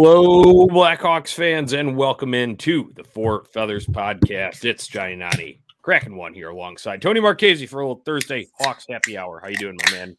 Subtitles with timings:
[0.00, 4.64] Hello, Blackhawks fans, and welcome into the Four Feathers podcast.
[4.64, 9.18] It's Johnny Nani, cracking one here alongside Tony Marchese for a little Thursday Hawks happy
[9.18, 9.40] hour.
[9.40, 10.16] How you doing, my man?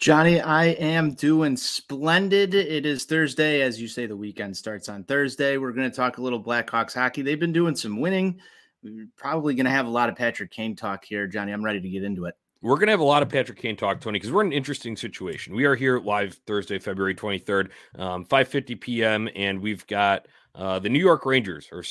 [0.00, 2.54] Johnny, I am doing splendid.
[2.54, 4.06] It is Thursday, as you say.
[4.06, 5.58] The weekend starts on Thursday.
[5.58, 7.22] We're going to talk a little Blackhawks hockey.
[7.22, 8.40] They've been doing some winning.
[8.82, 11.52] We're probably going to have a lot of Patrick Kane talk here, Johnny.
[11.52, 12.34] I'm ready to get into it.
[12.60, 14.52] We're going to have a lot of Patrick Kane talk, Tony, because we're in an
[14.52, 15.54] interesting situation.
[15.54, 20.88] We are here live Thursday, February 23rd, um, 5.50 p.m., and we've got uh, the
[20.88, 21.84] New York Rangers are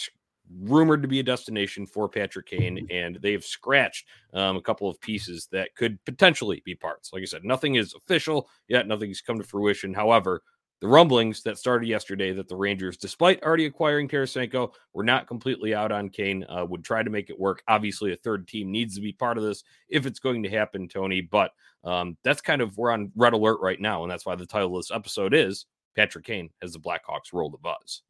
[0.64, 4.90] rumored to be a destination for Patrick Kane, and they have scratched um, a couple
[4.90, 7.14] of pieces that could potentially be parts.
[7.14, 9.94] Like I said, nothing is official yet, nothing's come to fruition.
[9.94, 10.42] However,
[10.80, 15.74] the rumblings that started yesterday that the Rangers, despite already acquiring Tarasenko, were not completely
[15.74, 17.64] out on Kane, uh, would try to make it work.
[17.68, 20.88] Obviously, a third team needs to be part of this if it's going to happen,
[20.88, 21.22] Tony.
[21.22, 21.52] But
[21.84, 24.76] um, that's kind of we're on red alert right now, and that's why the title
[24.76, 28.04] of this episode is Patrick Kane as the Blackhawks roll the buzz.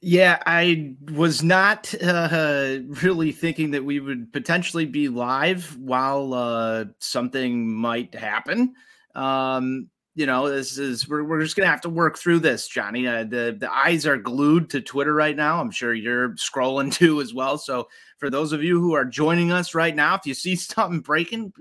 [0.00, 6.86] Yeah, I was not uh, really thinking that we would potentially be live while uh,
[7.00, 8.74] something might happen.
[9.14, 13.06] Um, you know, this is we're, we're just gonna have to work through this, Johnny.
[13.06, 15.60] Uh, the the eyes are glued to Twitter right now.
[15.60, 17.56] I'm sure you're scrolling too as well.
[17.56, 21.00] So for those of you who are joining us right now, if you see something
[21.00, 21.52] breaking,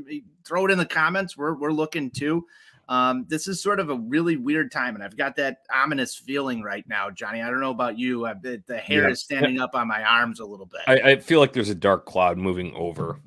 [0.45, 1.38] throw it in the comments.
[1.38, 2.45] We're we're looking too.
[2.89, 6.62] Um, this is sort of a really weird time, and I've got that ominous feeling
[6.62, 7.41] right now, Johnny.
[7.41, 8.25] I don't know about you.
[8.25, 9.12] Uh, the, the, hair yeah.
[9.12, 10.81] is standing up on my arms a little bit.
[10.88, 13.22] I, I feel like there's a dark cloud moving over,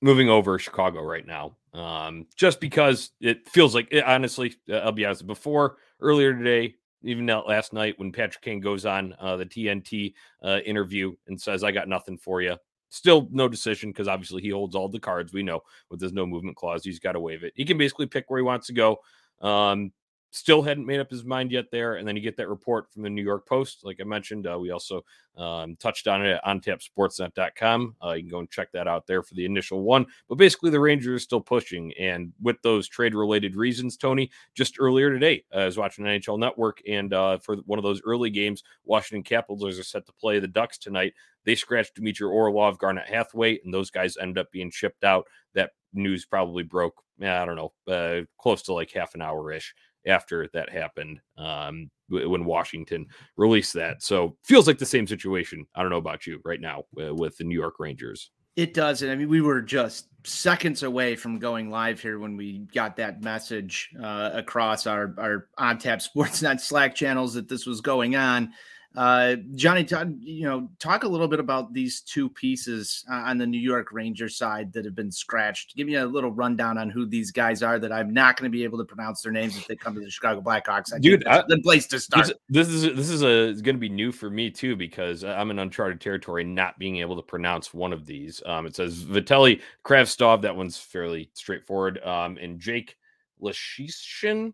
[0.00, 4.92] moving over Chicago right now um, just because it feels like it, honestly, uh, I'll
[4.92, 5.26] be honest.
[5.26, 10.58] Before earlier today, even last night, when Patrick Kane goes on uh, the TNT uh,
[10.64, 12.56] interview and says, "I got nothing for you,"
[12.90, 15.32] still no decision because obviously he holds all the cards.
[15.32, 15.60] We know
[15.90, 17.54] with his no movement clause, he's got to waive it.
[17.56, 18.98] He can basically pick where he wants to go.
[19.40, 19.92] Um,
[20.32, 21.96] still hadn't made up his mind yet there.
[21.96, 23.84] And then you get that report from the New York Post.
[23.84, 25.04] Like I mentioned, uh, we also
[25.36, 27.96] um, touched on it at ontapsportsnet.com.
[28.02, 30.06] Uh, you can go and check that out there for the initial one.
[30.30, 31.92] But basically, the Rangers are still pushing.
[32.00, 36.38] And with those trade related reasons, Tony, just earlier today, uh, I was watching NHL
[36.38, 36.80] Network.
[36.88, 40.48] And uh, for one of those early games, Washington Capitals are set to play the
[40.48, 41.12] Ducks tonight.
[41.44, 45.26] They scratched Dmitry Orlov, Garnet Hathaway, and those guys ended up being shipped out.
[45.54, 49.74] That news probably broke, I don't know, uh, close to like half an hour ish
[50.06, 54.02] after that happened um, when Washington released that.
[54.02, 55.66] So feels like the same situation.
[55.74, 58.30] I don't know about you right now uh, with the New York Rangers.
[58.54, 59.02] It does.
[59.02, 62.96] And I mean, we were just seconds away from going live here when we got
[62.96, 68.14] that message uh, across our, our on tap sportsnet slack channels that this was going
[68.14, 68.52] on.
[68.94, 73.38] Uh, Johnny, talk, you know, talk a little bit about these two pieces uh, on
[73.38, 75.74] the New York Rangers side that have been scratched.
[75.74, 78.54] Give me a little rundown on who these guys are that I'm not going to
[78.54, 80.92] be able to pronounce their names if they come to the Chicago Blackhawks.
[80.94, 82.32] I Dude, that's the place to start.
[82.48, 85.50] This, this is this is a going to be new for me too because I'm
[85.50, 88.42] in uncharted territory, not being able to pronounce one of these.
[88.44, 90.42] Um, it says Vitaly Kravtsov.
[90.42, 92.02] That one's fairly straightforward.
[92.04, 92.96] Um, and Jake
[93.42, 94.52] Leschyshyn.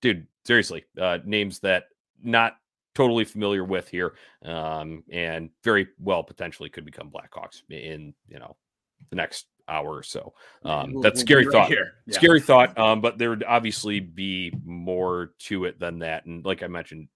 [0.00, 1.84] Dude, seriously, uh, names that
[2.22, 2.56] not
[2.96, 4.14] totally familiar with here,
[4.44, 8.56] um, and very well potentially could become Blackhawks in you know
[9.10, 10.32] the next hour or so.
[10.64, 11.70] Um, we'll, that's we'll scary thought.
[11.70, 12.14] Right yeah.
[12.16, 12.76] Scary thought.
[12.78, 16.24] Um, but there would obviously be more to it than that.
[16.24, 17.08] And like I mentioned,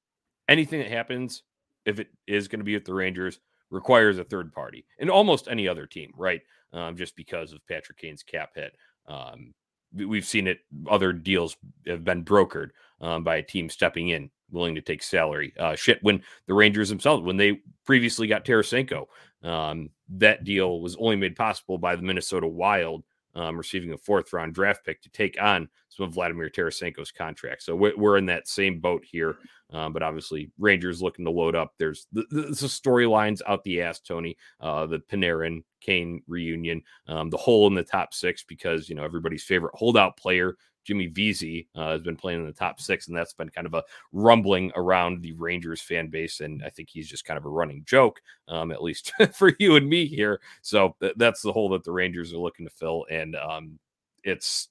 [0.49, 1.43] anything that happens,
[1.87, 3.41] if it is going to be with the Rangers,
[3.71, 6.43] requires a third party and almost any other team, right?
[6.73, 8.77] Um, just because of Patrick Kane's cap hit.
[9.07, 9.55] Um,
[9.95, 10.59] we've seen it.
[10.89, 11.57] Other deals
[11.87, 12.71] have been brokered
[13.01, 15.53] um, by a team stepping in willing to take salary.
[15.59, 19.07] Uh, shit, when the Rangers themselves, when they previously got Tarasenko,
[19.43, 23.05] um, that deal was only made possible by the Minnesota Wild
[23.35, 27.63] um, receiving a fourth round draft pick to take on some of Vladimir Tarasenko's contract.
[27.63, 29.37] So we're, in that same boat here.
[29.73, 31.75] Um, but obviously, Rangers looking to load up.
[31.79, 34.37] There's the, the, the storylines out the ass, Tony.
[34.61, 39.05] Uh, the Panarin Kane reunion, um, the hole in the top six because you know
[39.05, 43.17] everybody's favorite holdout player Jimmy Vesey uh, has been playing in the top six, and
[43.17, 46.41] that's been kind of a rumbling around the Rangers fan base.
[46.41, 49.77] And I think he's just kind of a running joke, um, at least for you
[49.77, 50.41] and me here.
[50.63, 53.79] So th- that's the hole that the Rangers are looking to fill, and um,
[54.25, 54.69] it's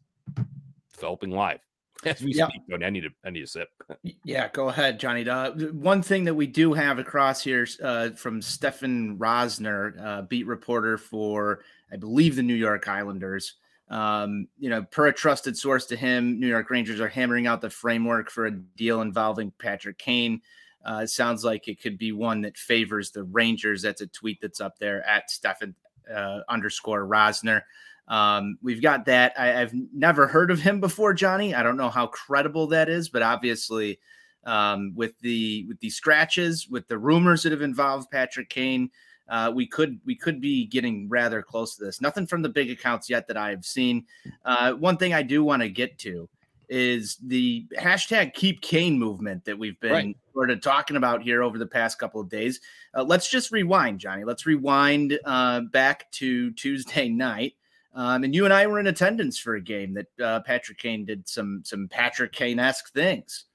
[0.94, 1.60] developing live.
[2.06, 2.50] As we yep.
[2.50, 3.70] speak, I need to I need to sip.
[4.24, 5.28] yeah, go ahead, Johnny.
[5.28, 10.48] Uh, one thing that we do have across here uh, from Stefan Rosner, uh, beat
[10.48, 11.60] reporter for
[11.92, 13.56] I believe the New York Islanders.
[13.90, 17.62] Um, you know, per a trusted source to him, New York Rangers are hammering out
[17.62, 20.42] the framework for a deal involving Patrick Kane.
[20.86, 23.82] Uh, it sounds like it could be one that favors the Rangers.
[23.82, 25.76] That's a tweet that's up there at Stefan
[26.14, 27.64] uh, underscore Rosner.
[28.08, 29.34] Um, we've got that.
[29.38, 31.54] I, have never heard of him before, Johnny.
[31.54, 34.00] I don't know how credible that is, but obviously,
[34.46, 38.90] Um, with the with the scratches, with the rumors that have involved Patrick Kane,
[39.30, 42.02] uh, we could we could be getting rather close to this.
[42.02, 44.06] Nothing from the big accounts yet that I've seen.
[44.44, 46.28] Uh, one thing I do want to get to
[46.70, 50.18] is the hashtag Keep Kane movement that we've been right.
[50.34, 52.60] sort of talking about here over the past couple of days.
[52.96, 54.24] Uh, let's just rewind, Johnny.
[54.24, 57.56] Let's rewind uh, back to Tuesday night.
[57.96, 61.06] Um, and you and I were in attendance for a game that uh, Patrick Kane
[61.06, 63.46] did some some Patrick Kane esque things.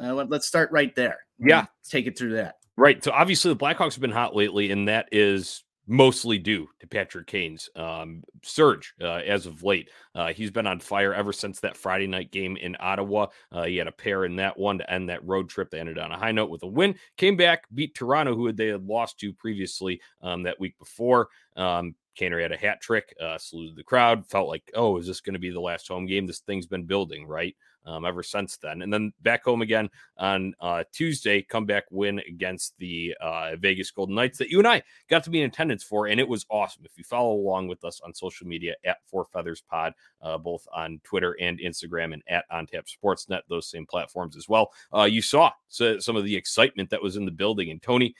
[0.00, 1.18] Uh, let, us start right there.
[1.38, 2.59] Yeah, let's take it through that.
[2.80, 3.04] Right.
[3.04, 7.26] So obviously the Blackhawks have been hot lately, and that is mostly due to Patrick
[7.26, 9.90] Kane's um, surge uh, as of late.
[10.14, 13.26] Uh, he's been on fire ever since that Friday night game in Ottawa.
[13.52, 15.68] Uh, he had a pair in that one to end that road trip.
[15.68, 16.94] They ended on a high note with a win.
[17.18, 21.28] Came back, beat Toronto, who they had lost to previously um, that week before.
[21.56, 25.20] Um, Kaner had a hat trick, uh, saluted the crowd, felt like, oh, is this
[25.20, 26.26] going to be the last home game?
[26.26, 27.54] This thing's been building, right?
[27.86, 28.82] Um, ever since then.
[28.82, 34.14] And then back home again on uh, Tuesday, comeback win against the uh, Vegas Golden
[34.14, 36.82] Knights that you and I got to be in attendance for, and it was awesome.
[36.84, 40.66] If you follow along with us on social media at Four Feathers Pod, uh, both
[40.72, 45.04] on Twitter and Instagram, and at On OnTap Sportsnet, those same platforms as well, uh,
[45.04, 47.70] you saw some of the excitement that was in the building.
[47.70, 48.14] And Tony,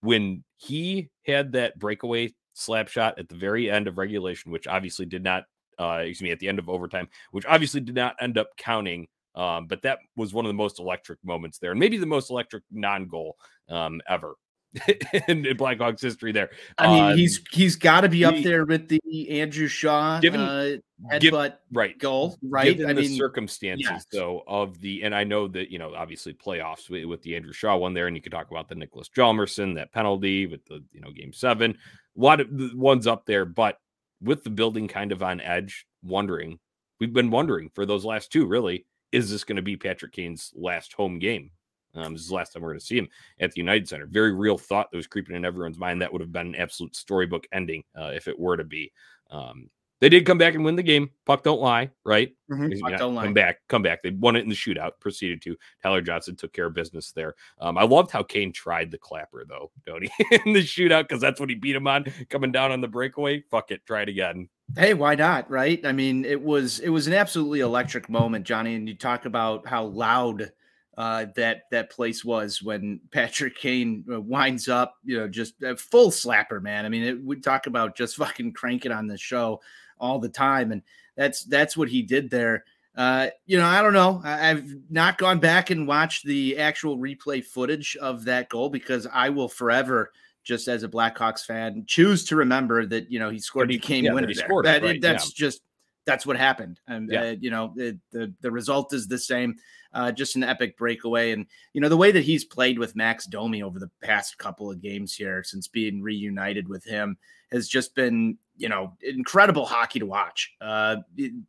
[0.00, 5.06] when he had that breakaway slap shot at the very end of regulation, which obviously
[5.06, 5.44] did not
[5.78, 9.08] uh, excuse me, at the end of overtime, which obviously did not end up counting.
[9.34, 12.30] Um, but that was one of the most electric moments there, and maybe the most
[12.30, 13.36] electric non-goal
[13.70, 14.34] um, ever
[15.28, 16.32] in, in Blackhawks history.
[16.32, 20.18] There, I mean, um, he's he's got to be up there with the Andrew Shaw
[20.20, 20.76] given, uh,
[21.10, 22.76] headbutt right goal, right?
[22.76, 24.06] Given I the mean, circumstances yes.
[24.10, 27.52] though of the, and I know that you know obviously playoffs with, with, the Andrew
[27.52, 30.82] Shaw one there, and you could talk about the Nicholas Hjalmarsson that penalty with the
[30.92, 33.78] you know game seven, a lot of the ones up there, but
[34.22, 36.58] with the building kind of on edge, wondering,
[37.00, 40.52] we've been wondering for those last two, really, is this going to be Patrick Kane's
[40.54, 41.50] last home game?
[41.94, 43.08] Um, this is the last time we're going to see him
[43.40, 44.06] at the United Center.
[44.06, 46.00] Very real thought that was creeping in everyone's mind.
[46.00, 48.92] That would have been an absolute storybook ending uh, if it were to be.
[49.30, 49.68] Um,
[50.02, 51.10] they did come back and win the game.
[51.26, 52.34] Puck don't lie, right?
[52.50, 52.96] Mm-hmm.
[52.96, 53.22] don't lie.
[53.22, 54.02] Come back, come back.
[54.02, 54.98] They won it in the shootout.
[54.98, 57.36] Proceeded to Tyler Johnson took care of business there.
[57.60, 60.10] Um, I loved how Kane tried the clapper though, don't he,
[60.44, 63.44] in the shootout because that's what he beat him on coming down on the breakaway.
[63.48, 64.48] Fuck it, try it again.
[64.76, 65.48] Hey, why not?
[65.48, 65.80] Right?
[65.86, 68.74] I mean, it was it was an absolutely electric moment, Johnny.
[68.74, 70.50] And you talk about how loud
[70.98, 75.76] uh, that that place was when Patrick Kane uh, winds up, you know, just a
[75.76, 76.86] full slapper, man.
[76.86, 79.60] I mean, it, we talk about just fucking cranking on the show
[80.02, 80.82] all the time, and
[81.16, 82.64] that's that's what he did there.
[82.94, 84.20] Uh, you know, I don't know.
[84.22, 89.06] I, have not gone back and watched the actual replay footage of that goal because
[89.10, 90.12] I will forever,
[90.44, 94.04] just as a Blackhawks fan, choose to remember that you know he scored the game
[94.04, 94.28] yeah, winner.
[94.28, 95.46] He scored that, right, that's yeah.
[95.46, 95.62] just
[96.04, 96.80] that's what happened.
[96.86, 97.22] And yeah.
[97.22, 99.56] uh, you know, it, the the result is the same.
[99.94, 103.26] Uh, just an epic breakaway, and you know the way that he's played with Max
[103.26, 107.16] Domi over the past couple of games here since being reunited with him
[107.52, 110.52] has just been you know incredible hockey to watch.
[110.60, 110.96] Uh,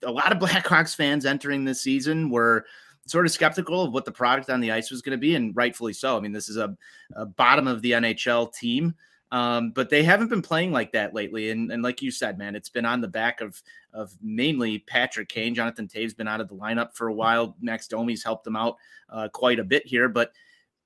[0.03, 2.65] a lot of Blackhawks fans entering this season were
[3.05, 5.55] sort of skeptical of what the product on the ice was going to be, and
[5.55, 6.17] rightfully so.
[6.17, 6.75] I mean, this is a,
[7.15, 8.95] a bottom of the NHL team.
[9.33, 11.49] Um, but they haven't been playing like that lately.
[11.49, 15.27] And, and like you said, man, it's been on the back of of mainly Patrick
[15.27, 15.55] Kane.
[15.55, 17.55] Jonathan Toews been out of the lineup for a while.
[17.59, 18.77] Max Domi's helped them out
[19.09, 20.07] uh, quite a bit here.
[20.07, 20.33] But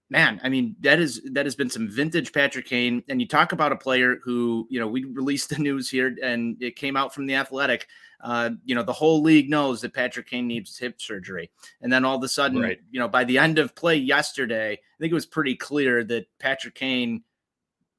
[0.10, 3.04] man, I mean, that is that has been some vintage Patrick Kane.
[3.10, 6.62] And you talk about a player who, you know, we released the news here and
[6.62, 7.88] it came out from the athletic.
[8.20, 11.52] Uh, you know, the whole league knows that Patrick Kane needs hip surgery.
[11.82, 12.80] And then all of a sudden, right.
[12.90, 16.26] you know, by the end of play yesterday, I think it was pretty clear that
[16.40, 17.24] Patrick Kane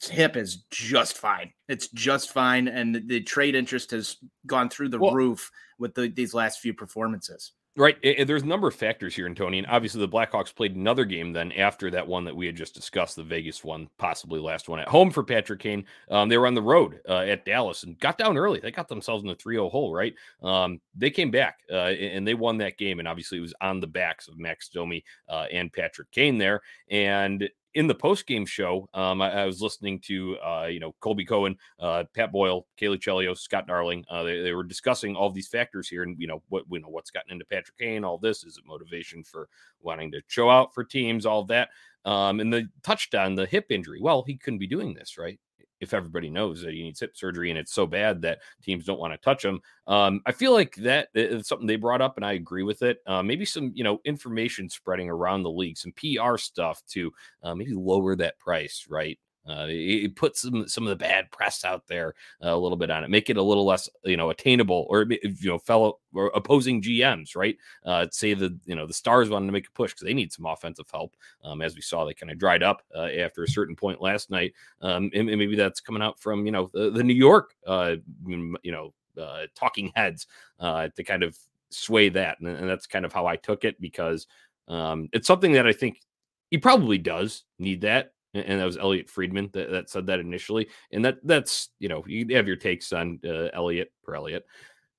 [0.02, 1.52] hip is just fine.
[1.68, 5.94] It's just fine, and the, the trade interest has gone through the well, roof with
[5.94, 7.52] the, these last few performances.
[7.78, 7.96] Right.
[8.02, 9.58] There's a number of factors here, Tony.
[9.58, 12.74] And obviously, the Blackhawks played another game then after that one that we had just
[12.74, 15.84] discussed, the Vegas one, possibly last one at home for Patrick Kane.
[16.10, 18.58] Um, they were on the road uh, at Dallas and got down early.
[18.58, 20.12] They got themselves in the 3 0 hole, right?
[20.42, 22.98] Um, they came back uh, and they won that game.
[22.98, 26.62] And obviously, it was on the backs of Max Domi uh, and Patrick Kane there.
[26.90, 30.94] And in the post game show, um, I, I, was listening to uh, you know
[31.00, 34.04] Colby Cohen, uh, Pat Boyle, Caley Chelios, Scott Darling.
[34.10, 36.88] Uh, they, they, were discussing all these factors here, and you know what you know
[36.88, 38.04] what's gotten into Patrick Kane.
[38.04, 39.48] All this is it motivation for
[39.80, 41.68] wanting to show out for teams, all that.
[42.04, 44.00] Um, and the touchdown, the hip injury.
[44.00, 45.38] Well, he couldn't be doing this, right?
[45.80, 48.98] If everybody knows that he needs hip surgery and it's so bad that teams don't
[48.98, 49.60] want to touch him.
[49.86, 52.98] Um, I feel like that is something they brought up, and I agree with it.
[53.06, 57.54] Uh, maybe some, you know, information spreading around the league, some PR stuff to uh,
[57.54, 59.18] maybe lower that price, right?
[59.46, 62.14] Uh, it, put some some of the bad press out there
[62.44, 65.06] uh, a little bit on it, make it a little less you know attainable, or
[65.10, 67.56] you know fellow or opposing GMs, right?
[67.84, 70.32] Uh, say the you know the Stars wanted to make a push because they need
[70.32, 71.16] some offensive help.
[71.42, 74.30] Um, as we saw, they kind of dried up uh, after a certain point last
[74.30, 74.52] night,
[74.82, 77.96] um, and, and, maybe that's coming out from you know the, the New York uh,
[78.26, 80.26] you know uh, talking heads
[80.60, 81.38] to kind of
[81.70, 84.26] sway that, and, and, that's kind of how I took it because
[84.68, 86.02] um, it's something that I think
[86.50, 90.68] he probably does need that and that was Elliotte Friedman that, that said that initially.
[90.92, 94.44] And that that's you know you have your takes on uh, Elliotte per Elliotte,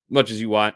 [0.09, 0.75] much as you want.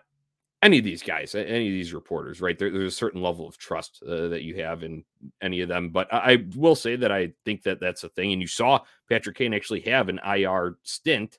[0.61, 2.57] Any of these guys, any of these reporters, right?
[2.57, 5.03] There, there's a certain level of trust uh, that you have in
[5.41, 5.89] any of them.
[5.89, 8.31] But I, I will say that I think that that's a thing.
[8.31, 8.79] And you saw
[9.09, 11.37] Patrick Kane actually have an IR stint.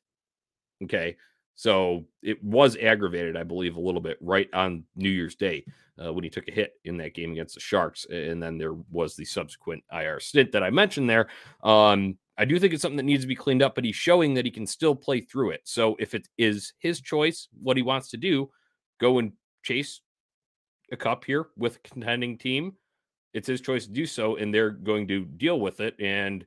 [0.83, 1.17] Okay,
[1.55, 5.65] so it was aggravated, I believe, a little bit right on New Year's Day
[6.03, 8.07] uh, when he took a hit in that game against the Sharks.
[8.11, 11.29] And then there was the subsequent IR stint that I mentioned there.
[11.63, 14.35] Um, I do think it's something that needs to be cleaned up, but he's showing
[14.35, 15.61] that he can still play through it.
[15.65, 18.51] So if it is his choice, what he wants to do,
[19.01, 19.33] go and
[19.63, 20.01] chase
[20.91, 22.75] a cup here with a contending team,
[23.33, 24.37] it's his choice to do so.
[24.37, 25.95] And they're going to deal with it.
[26.01, 26.45] And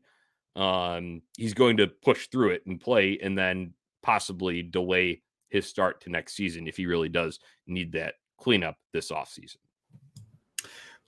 [0.57, 3.73] um, he's going to push through it and play and then
[4.07, 9.11] possibly delay his start to next season if he really does need that cleanup this
[9.11, 9.57] offseason.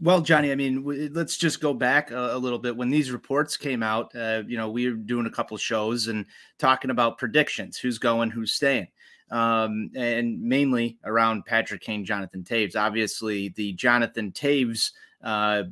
[0.02, 2.76] Well, Johnny, I mean, w- let's just go back a, a, little bit.
[2.76, 6.26] When these reports came out, uh, you know, we were doing a couple shows and
[6.58, 8.88] talking about predictions who's going, who's staying,
[9.32, 12.76] um, and mainly around Patrick Kane, Jonathan Toews.
[12.76, 14.92] Obviously, the Jonathan Toews,
[15.24, 15.64] uh,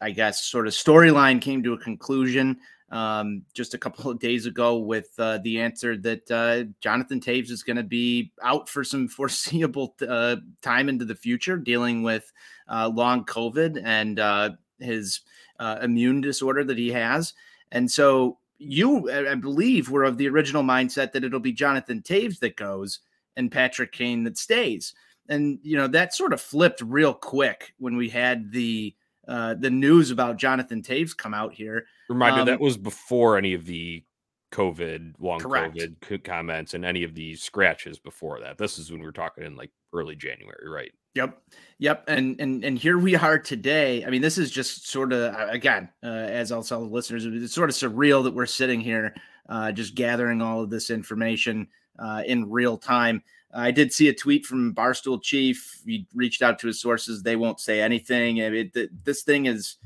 [0.00, 2.58] I guess, sort of storyline came to a conclusion
[2.90, 7.50] um, just a couple of days ago with uh, the answer that uh, Jonathan Toews
[7.50, 12.32] is going to be out for some foreseeable uh, time into the future, dealing with
[12.68, 15.20] uh, long COVID and uh, his
[15.58, 17.34] uh, immune disorder that he has.
[17.72, 22.38] And so you, I believe, were of the original mindset that it'll be Jonathan Toews
[22.38, 23.00] that goes
[23.36, 24.94] and Patrick Kane that stays.
[25.28, 28.94] And, you know, that sort of flipped real quick when we had the
[29.26, 31.86] the news about Jonathan Toews come out here.
[32.08, 34.04] Reminder um, that was before any of the
[34.52, 35.76] COVID, long correct.
[35.76, 38.58] COVID comments and any of the scratches before that.
[38.58, 40.92] This is when we're talking in like early January, right?
[41.14, 41.38] Yep,
[41.78, 42.04] yep.
[42.08, 44.04] And and and here we are today.
[44.04, 47.54] I mean, this is just sort of again, uh, as I'll tell the listeners, it's
[47.54, 49.14] sort of surreal that we're sitting here,
[49.48, 53.22] uh, just gathering all of this information uh, in real time.
[53.54, 55.80] I did see a tweet from Barstool Chief.
[55.86, 57.22] He reached out to his sources.
[57.22, 58.36] They won't say anything.
[58.36, 59.76] It, it, this thing is,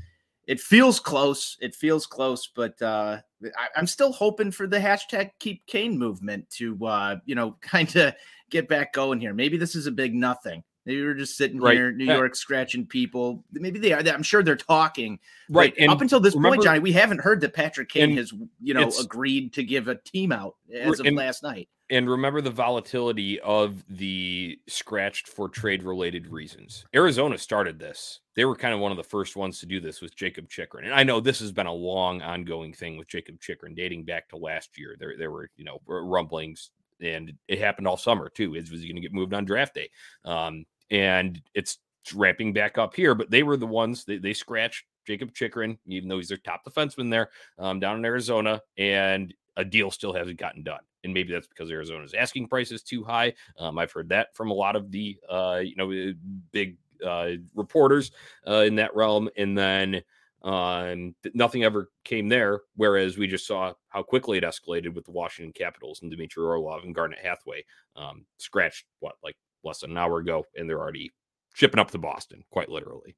[0.51, 1.57] it feels close.
[1.61, 3.19] It feels close, but uh,
[3.57, 7.95] I, am still hoping for the hashtag Keep Kane movement to, uh, you know, kind
[7.95, 8.15] of
[8.51, 9.33] get back going here.
[9.33, 10.65] Maybe this is a big nothing.
[10.87, 11.77] Maybe we're just sitting right.
[11.77, 13.45] here, New York, scratching people.
[13.53, 14.01] Maybe they are.
[14.01, 15.19] I'm sure they're talking.
[15.51, 15.75] Right.
[15.79, 18.75] And up until this remember, point, Johnny, we haven't heard that Patrick Kane has, you
[18.75, 23.41] know, agreed to give a team out as of last night and remember the volatility
[23.41, 26.85] of the scratched for trade related reasons.
[26.95, 28.21] Arizona started this.
[28.37, 30.85] They were kind of one of the first ones to do this with Jakob Chychrun.
[30.85, 34.29] And I know this has been a long ongoing thing with Jakob Chychrun dating back
[34.29, 34.97] to last year.
[34.99, 36.71] There there were, you know, rumblings
[37.03, 38.55] and it happened all summer too.
[38.55, 39.91] Is was he going to get moved on draft day?
[40.25, 41.79] Um, and it's
[42.15, 46.09] ramping back up here, but they were the ones they, they scratched Jakob Chychrun, even
[46.09, 50.39] though he's their top defenseman there um, down in Arizona, and a deal still hasn't
[50.39, 53.33] gotten done and maybe that's because Arizona's asking price is too high.
[53.59, 56.13] Um, I've heard that from a lot of the uh, you know
[56.53, 58.13] big uh, reporters
[58.47, 60.03] uh, in that realm, and then
[60.43, 62.61] um, nothing ever came there.
[62.77, 66.85] Whereas we just saw how quickly it escalated with the Washington Capitals and Dmitry Orlov
[66.85, 67.65] and Garnet Hathaway
[67.97, 71.13] um, scratched what like less than an hour ago, and they're already
[71.55, 73.15] shipping up to Boston, quite literally.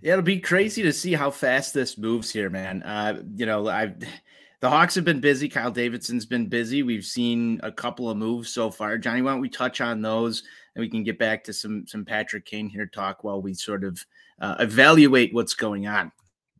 [0.00, 2.82] Yeah, it'll be crazy to see how fast this moves here, man.
[2.82, 3.98] Uh, you know, I've
[4.60, 5.48] the Hawks have been busy.
[5.48, 6.82] Kyle Davidson's been busy.
[6.82, 8.98] We've seen a couple of moves so far.
[8.98, 10.42] Johnny, why don't we touch on those
[10.76, 13.82] and we can get back to some some Patrick Kane here talk while we sort
[13.82, 14.04] of
[14.40, 16.12] uh, evaluate what's going on.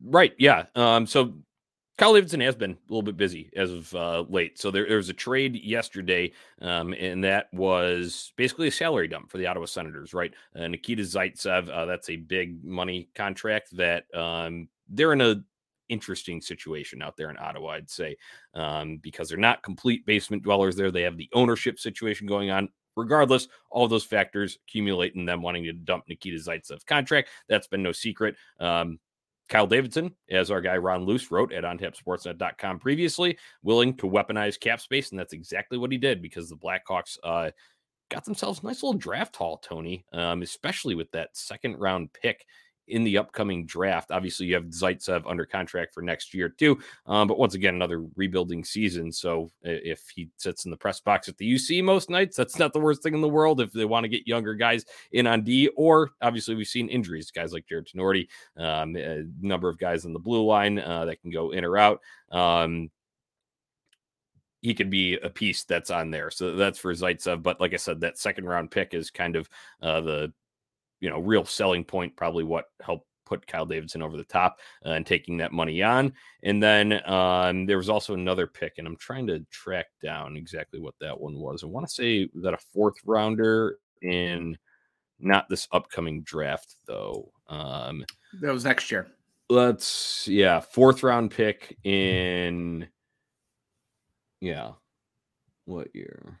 [0.03, 0.33] Right.
[0.37, 0.65] Yeah.
[0.75, 1.05] Um.
[1.05, 1.35] So
[1.97, 4.59] Kyle Davidson has been a little bit busy as of uh, late.
[4.59, 6.31] So there, there was a trade yesterday,
[6.61, 10.33] um, and that was basically a salary dump for the Ottawa Senators, right?
[10.55, 15.43] Uh, Nikita Zaitsev, uh, that's a big money contract that um, they're in a
[15.89, 18.17] interesting situation out there in Ottawa, I'd say,
[18.53, 20.91] um, because they're not complete basement dwellers there.
[20.91, 22.69] They have the ownership situation going on.
[22.97, 27.29] Regardless, all those factors accumulate in them wanting to dump Nikita Zaitsev's contract.
[27.47, 28.35] That's been no secret.
[28.59, 28.99] Um,
[29.47, 34.81] Kyle Davidson, as our guy Ron Luce wrote at ontapsportsnet.com previously, willing to weaponize cap
[34.81, 35.11] space.
[35.11, 37.51] And that's exactly what he did because the Blackhawks uh,
[38.09, 42.45] got themselves a nice little draft haul, Tony, um, especially with that second round pick
[42.87, 44.11] in the upcoming draft.
[44.11, 46.79] Obviously, you have Zaitsev under contract for next year too.
[47.05, 49.11] Um, but once again, another rebuilding season.
[49.11, 52.73] So if he sits in the press box at the UC most nights, that's not
[52.73, 53.61] the worst thing in the world.
[53.61, 57.31] If they want to get younger guys in on D, or obviously we've seen injuries,
[57.31, 58.27] guys like Jared Tinordi,
[58.57, 61.77] um, a number of guys in the blue line uh, that can go in or
[61.77, 62.01] out.
[62.31, 62.89] Um,
[64.61, 66.31] he could be a piece that's on there.
[66.31, 67.43] So that's for Zaitsev.
[67.43, 69.49] But like I said, that second round pick is kind of
[69.81, 70.33] uh, the
[70.99, 72.15] you know real selling point.
[72.15, 76.13] Probably what helped put Kyle Davidson over the top uh, and taking that money on.
[76.43, 80.79] And then um, there was also another pick, and I'm trying to track down exactly
[80.79, 81.63] what that one was.
[81.63, 84.57] I want to say that a fourth rounder in
[85.19, 87.31] not this upcoming draft though.
[87.47, 88.05] Um,
[88.41, 89.07] that was next year.
[89.49, 92.87] Let's yeah, fourth round pick in
[94.39, 94.71] yeah.
[95.65, 96.39] What year?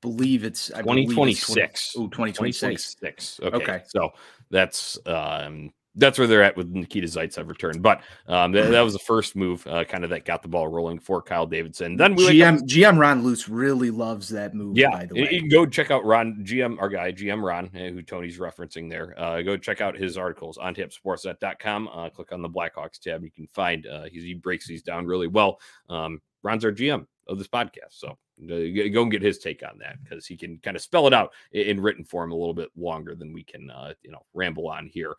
[0.00, 1.94] Believe it's I 2026.
[1.96, 2.94] Oh, 2026.
[2.94, 3.40] 2026.
[3.42, 3.56] Okay.
[3.56, 3.84] okay.
[3.88, 4.10] So
[4.50, 7.80] that's um that's where they're at with Nikita Zaitsev return.
[7.80, 10.68] But um, that, that, was the first move, uh, kind of that got the ball
[10.68, 11.96] rolling for Kyle Davidson.
[11.96, 14.78] Then we GM GM Ron Luce really loves that move.
[14.78, 17.70] Yeah, by the way, you can go check out Ron GM, our guy GM Ron,
[17.74, 19.18] eh, who Tony's referencing there.
[19.18, 21.88] Uh, go check out his articles on tipsportsnet.com.
[21.88, 23.24] Uh, click on the Blackhawks tab.
[23.24, 25.58] You can find uh, he breaks these down really well.
[25.88, 29.78] Um, Ron's our GM of this podcast, so uh, go and get his take on
[29.78, 32.70] that because he can kind of spell it out in written form a little bit
[32.76, 35.14] longer than we can, uh, you know, ramble on here.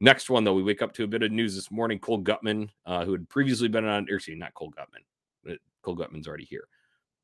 [0.00, 1.98] Next one, though, we wake up to a bit of news this morning.
[1.98, 5.56] Cole Guttman, uh, who had previously been on, or excuse me, not Cole Guttman.
[5.82, 6.68] Cole Guttman's already here.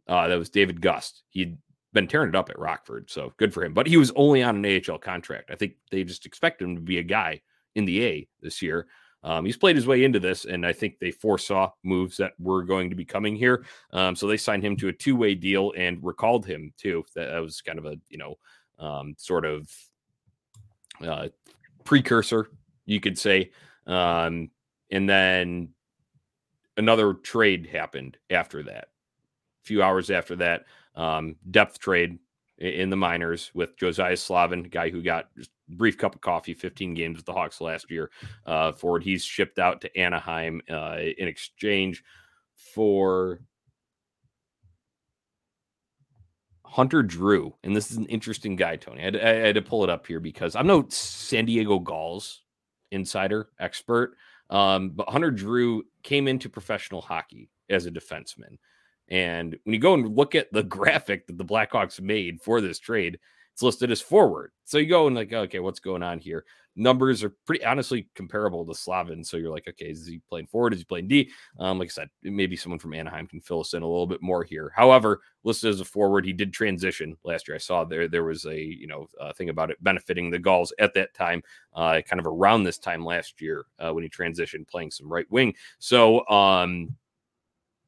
[0.08, 1.22] Uh, that was David Gust.
[1.28, 1.58] He'd
[1.92, 3.74] been tearing it up at Rockford, so good for him.
[3.74, 5.50] But he was only on an AHL contract.
[5.50, 7.40] I think they just expect him to be a guy
[7.74, 8.86] in the A this year.
[9.24, 12.62] Um, he's played his way into this, and I think they foresaw moves that were
[12.62, 13.64] going to be coming here.
[13.92, 17.04] Um, so they signed him to a two-way deal and recalled him too.
[17.14, 18.38] That, that was kind of a you know
[18.78, 19.70] um, sort of
[21.02, 21.28] uh,
[21.84, 22.50] precursor
[22.86, 23.50] you could say.
[23.86, 24.50] Um,
[24.90, 25.70] and then
[26.76, 28.84] another trade happened after that.
[28.84, 32.18] A few hours after that, um, depth trade
[32.58, 36.94] in the minors with Josiah Slavin, guy who got just brief cup of coffee, 15
[36.94, 38.10] games with the Hawks last year.
[38.46, 42.02] Uh, forward, he's shipped out to Anaheim uh, in exchange
[42.54, 43.40] for
[46.64, 47.54] Hunter Drew.
[47.62, 49.00] And this is an interesting guy, Tony.
[49.00, 52.42] I had, I had to pull it up here because I'm no San Diego Gulls
[52.90, 54.16] insider expert.
[54.50, 58.58] Um, but Hunter Drew came into professional hockey as a defenseman.
[59.08, 62.78] And when you go and look at the graphic that the Blackhawks made for this
[62.78, 63.18] trade,
[63.54, 64.50] it's listed as forward.
[64.64, 66.44] So you go and like, okay, what's going on here?
[66.74, 69.22] Numbers are pretty honestly comparable to Slavin.
[69.22, 70.72] So you're like, okay, is he playing forward?
[70.72, 71.30] Is he playing D?
[71.60, 74.20] Um, like I said, maybe someone from Anaheim can fill us in a little bit
[74.22, 74.72] more here.
[74.74, 77.54] However, listed as a forward, he did transition last year.
[77.54, 80.72] I saw there there was a you know uh, thing about it benefiting the Gulls
[80.80, 81.40] at that time,
[81.74, 85.30] uh, kind of around this time last year uh, when he transitioned, playing some right
[85.30, 85.54] wing.
[85.78, 86.96] So um,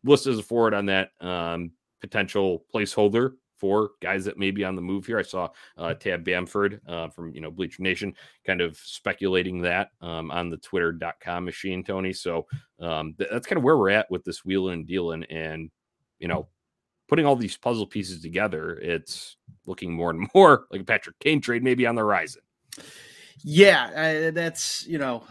[0.05, 4.75] listed as a forward on that um, potential placeholder for guys that may be on
[4.75, 5.19] the move here.
[5.19, 8.14] I saw uh, Tab Bamford uh, from you know Bleacher Nation
[8.47, 12.12] kind of speculating that um, on the Twitter.com machine, Tony.
[12.12, 12.47] So
[12.81, 15.71] um, th- that's kind of where we're at with this wheeling and dealing, and
[16.19, 16.49] you know,
[17.09, 18.79] putting all these puzzle pieces together.
[18.79, 22.42] It's looking more and more like a Patrick Kane trade, maybe on the horizon.
[23.42, 25.25] Yeah, I, that's you know,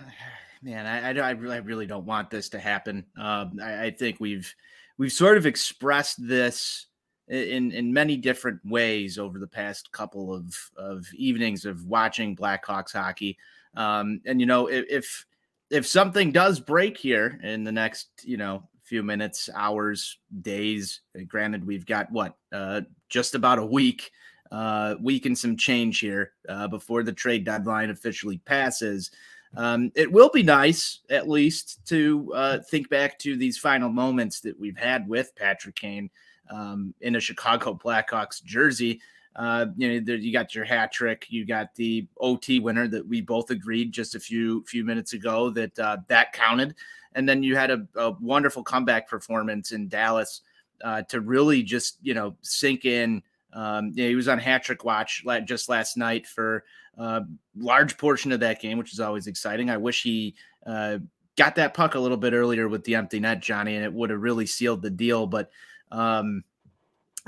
[0.62, 3.06] man, I, I, I, really, I really don't want this to happen.
[3.18, 4.54] Um, I, I think we've
[4.98, 6.88] we've sort of expressed this
[7.28, 12.94] in in many different ways over the past couple of of evenings of watching Blackhawks
[12.94, 13.38] hockey.
[13.76, 15.26] Um, and you know, if
[15.70, 21.24] if something does break here in the next, you know, few minutes, hours, days, uh,
[21.28, 24.12] granted we've got what uh, just about a week,
[24.52, 29.10] uh, week and some change here uh, before the trade deadline officially passes.
[29.58, 34.42] Um, it will be nice, at least, to uh, think back to these final moments
[34.42, 36.10] that we've had with Patrick Kane
[36.50, 39.02] um, in a Chicago Blackhawks jersey.
[39.36, 41.26] Uh, you know, there, you got your hat trick.
[41.30, 45.50] You got the OT winner that we both agreed just a few few minutes ago
[45.52, 46.76] that uh, that counted,
[47.16, 50.42] and then you had a, a wonderful comeback performance in Dallas
[50.84, 53.22] uh, to really just you know sink in.
[53.52, 56.64] Um, yeah, he was on hat trick watch just last night for
[56.98, 57.22] a uh,
[57.58, 59.70] large portion of that game, which is always exciting.
[59.70, 61.00] I wish he uh,
[61.36, 64.10] got that puck a little bit earlier with the empty net, Johnny, and it would
[64.10, 65.28] have really sealed the deal.
[65.28, 65.50] But
[65.92, 66.44] um,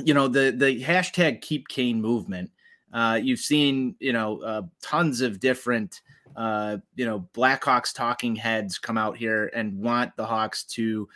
[0.04, 2.52] you know the the hashtag keep Kane movement.
[2.94, 6.02] Uh, you've seen you know uh, tons of different
[6.36, 11.08] uh, you know Blackhawks talking heads come out here and want the Hawks to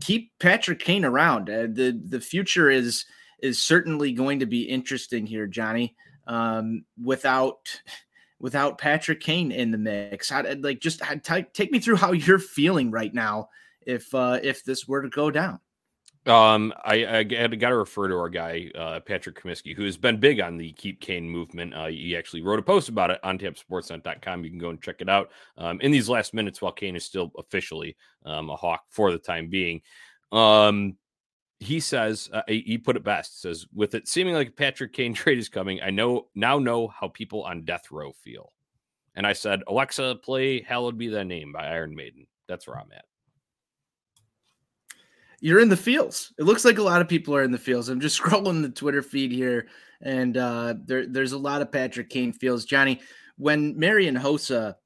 [0.00, 1.48] keep Patrick Kane around.
[1.48, 3.04] Uh, the the future is
[3.40, 5.94] is certainly going to be interesting here, Johnny.
[6.26, 7.80] Um, without
[8.40, 10.28] without Patrick Kane in the mix?
[10.28, 11.02] How like just
[11.52, 13.48] take me through how you're feeling right now
[13.86, 15.60] if uh, if this were to go down.
[16.26, 20.18] Um, I, I got to refer to our guy uh, Patrick Comiskey, who has been
[20.18, 21.74] big on the Keep Kane movement.
[21.74, 24.42] Uh, he actually wrote a post about it on TampaSportsNet.com.
[24.42, 25.30] You can go and check it out.
[25.58, 29.18] Um, in these last minutes, while Kane is still officially um, a Hawk for the
[29.18, 29.82] time being,
[30.32, 30.96] um,
[31.60, 33.42] he says uh, he put it best.
[33.42, 37.08] Says with it seeming like Patrick Kane trade is coming, I know now know how
[37.08, 38.52] people on death row feel.
[39.14, 42.26] And I said, Alexa, play "Hallowed Be Thy Name" by Iron Maiden.
[42.48, 43.04] That's where I'm at
[45.44, 46.32] you're in the fields.
[46.38, 47.90] It looks like a lot of people are in the fields.
[47.90, 49.68] I'm just scrolling the Twitter feed here,
[50.00, 52.64] and uh, there, there's a lot of Patrick Kane fields.
[52.64, 53.02] Johnny,
[53.36, 54.76] when Marian Hossa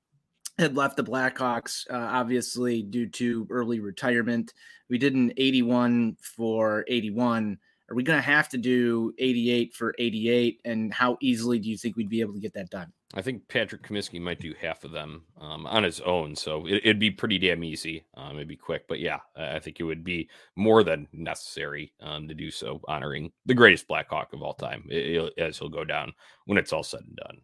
[0.58, 4.52] had left the Blackhawks, uh, obviously due to early retirement,
[4.90, 7.56] we did an 81 for 81.
[7.88, 10.60] Are we going to have to do 88 for 88?
[10.64, 12.92] And how easily do you think we'd be able to get that done?
[13.14, 16.84] I think Patrick Comiskey might do half of them um, on his own, so it,
[16.84, 18.04] would be pretty damn easy.
[18.14, 22.28] Um, it'd be quick, but yeah, I think it would be more than necessary um,
[22.28, 26.12] to do so, honoring the greatest Blackhawk of all time, it, as he'll go down
[26.44, 27.38] when it's all said and done.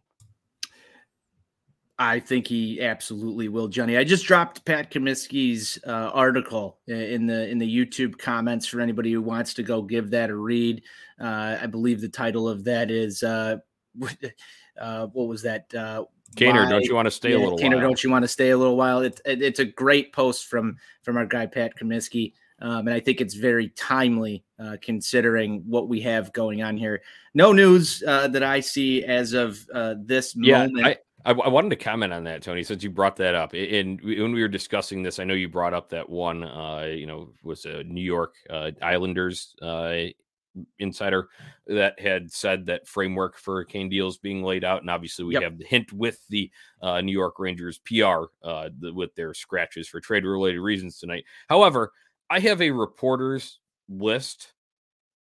[1.97, 3.97] I think he absolutely will, Johnny.
[3.97, 9.13] I just dropped Pat Comiskey's uh, article in the in the YouTube comments for anybody
[9.13, 10.83] who wants to go give that a read.
[11.19, 13.57] Uh, I believe the title of that is uh,
[14.79, 15.73] uh, what was that?
[15.73, 18.27] Uh, Kaner, don't you want to stay yeah, a little Kaner, don't you want to
[18.27, 18.99] stay a little while?
[18.99, 22.33] It, it, it's a great post from from our guy Pat Comiskey.
[22.61, 27.01] Um, and I think it's very timely uh, considering what we have going on here.
[27.33, 30.85] No news uh, that I see as of uh, this yeah, moment.
[30.85, 33.53] I, I, I, wanted to comment on that, Tony, since you brought that up.
[33.53, 37.07] And when we were discussing this, I know you brought up that one, uh, you
[37.07, 39.95] know, was a New York uh, Islanders uh,
[40.79, 41.29] insider
[41.67, 45.43] that had said that framework for Kane deals being laid out, and obviously we yep.
[45.43, 49.87] have the hint with the uh, New York Rangers PR uh, the, with their scratches
[49.87, 51.25] for trade related reasons tonight.
[51.47, 51.91] However,
[52.29, 54.53] I have a reporters list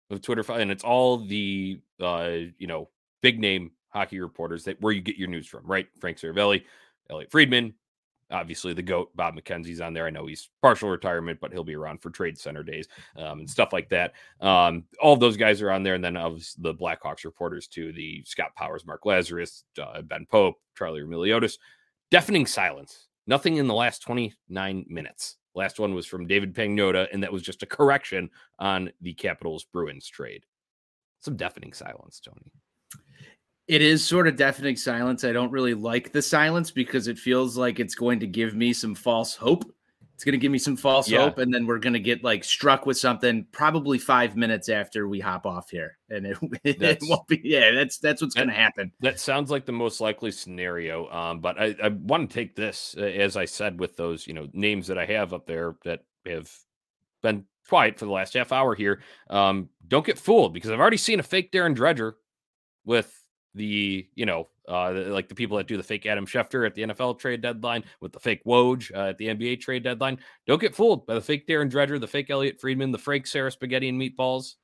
[0.10, 2.90] of Twitter, and it's all the uh, you know
[3.22, 5.88] big name hockey reporters that where you get your news from, right?
[6.00, 6.64] Frank Seravalli,
[7.10, 7.74] elliotte Friedman,
[8.34, 10.06] obviously the goat bob mckenzie's on there.
[10.06, 13.50] I know he's partial retirement but he'll be around for trade center days um, and
[13.50, 14.14] stuff like that.
[14.42, 18.24] Um, all those guys are on there and then of the blackhawks reporters too the
[18.26, 21.58] scott powers mark Lazerus, uh, ben pope charlie Roumeliotis.
[22.12, 23.08] deafening silence.
[23.26, 25.38] Nothing in the last 29 minutes.
[25.56, 29.64] Last one was from david pagnotta and that was just a correction on the capitals
[29.64, 30.46] bruins trade.
[31.20, 32.52] Some deafening silence tony
[33.68, 35.24] it is sort of deafening silence.
[35.24, 38.74] I don't really like the silence because it feels like it's going to give me
[38.74, 39.64] some false hope.
[40.16, 41.22] It's going to give me some false yeah.
[41.22, 45.08] hope, and then we're going to get like struck with something probably five minutes after
[45.08, 47.42] we hop off here, and it, it won't be.
[47.44, 48.92] Yeah, that's that's what's going to happen.
[49.00, 51.10] That sounds like the most likely scenario.
[51.10, 54.48] Um, but I, I want to take this as I said with those you know
[54.54, 56.52] names that I have up there that have
[57.22, 59.02] been quiet for the last half hour here.
[59.30, 62.14] Um, don't get fooled because I've already seen a fake Darren Dreger
[62.86, 63.23] with
[63.56, 66.84] the you know uh, like the people that do the fake Adam Schefter at the
[66.84, 70.20] NFL trade deadline with the fake Woj uh, at the NBA trade deadline.
[70.48, 73.52] Don't get fooled by the fake Darren Dreger, the fake Elliotte Friedman, the fake Sarah
[73.52, 74.56] Spaghetti and Meatballs.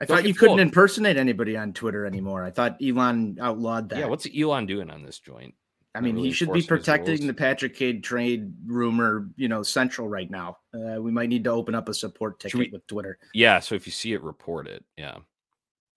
[0.00, 2.44] I Don't thought you couldn't impersonate anybody on Twitter anymore.
[2.44, 3.98] I thought Elon outlawed that.
[4.00, 5.54] Yeah, what's Elon doing on this joint?
[5.94, 10.06] I mean, really he should be protecting the Patrick Kane trade rumor, you know, central
[10.06, 10.58] right now.
[10.74, 13.18] Uh, we might need to open up a support ticket we, with Twitter.
[13.32, 14.84] Yeah, so if you see it, report it.
[14.98, 15.16] Yeah.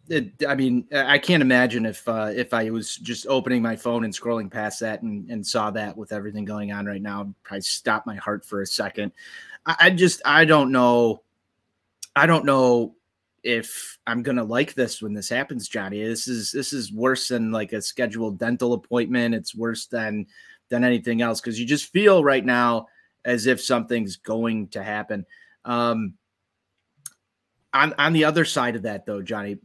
[0.09, 4.03] it, I mean, I can't imagine if uh, if I was just opening my phone
[4.03, 7.43] and scrolling past that and, and saw that with everything going on right now, I'd
[7.43, 9.11] probably stop my heart for a second.
[9.65, 11.23] I, I just I don't know.
[12.15, 12.95] I don't know
[13.43, 16.03] if I'm gonna like this when this happens, Johnny.
[16.03, 19.35] This is this is worse than like a scheduled dental appointment.
[19.35, 20.27] It's worse than
[20.69, 22.87] than anything else because you just feel right now
[23.23, 25.25] as if something's going to happen.
[25.63, 26.13] Um,
[27.75, 29.57] on on the other side of that, though, Johnny,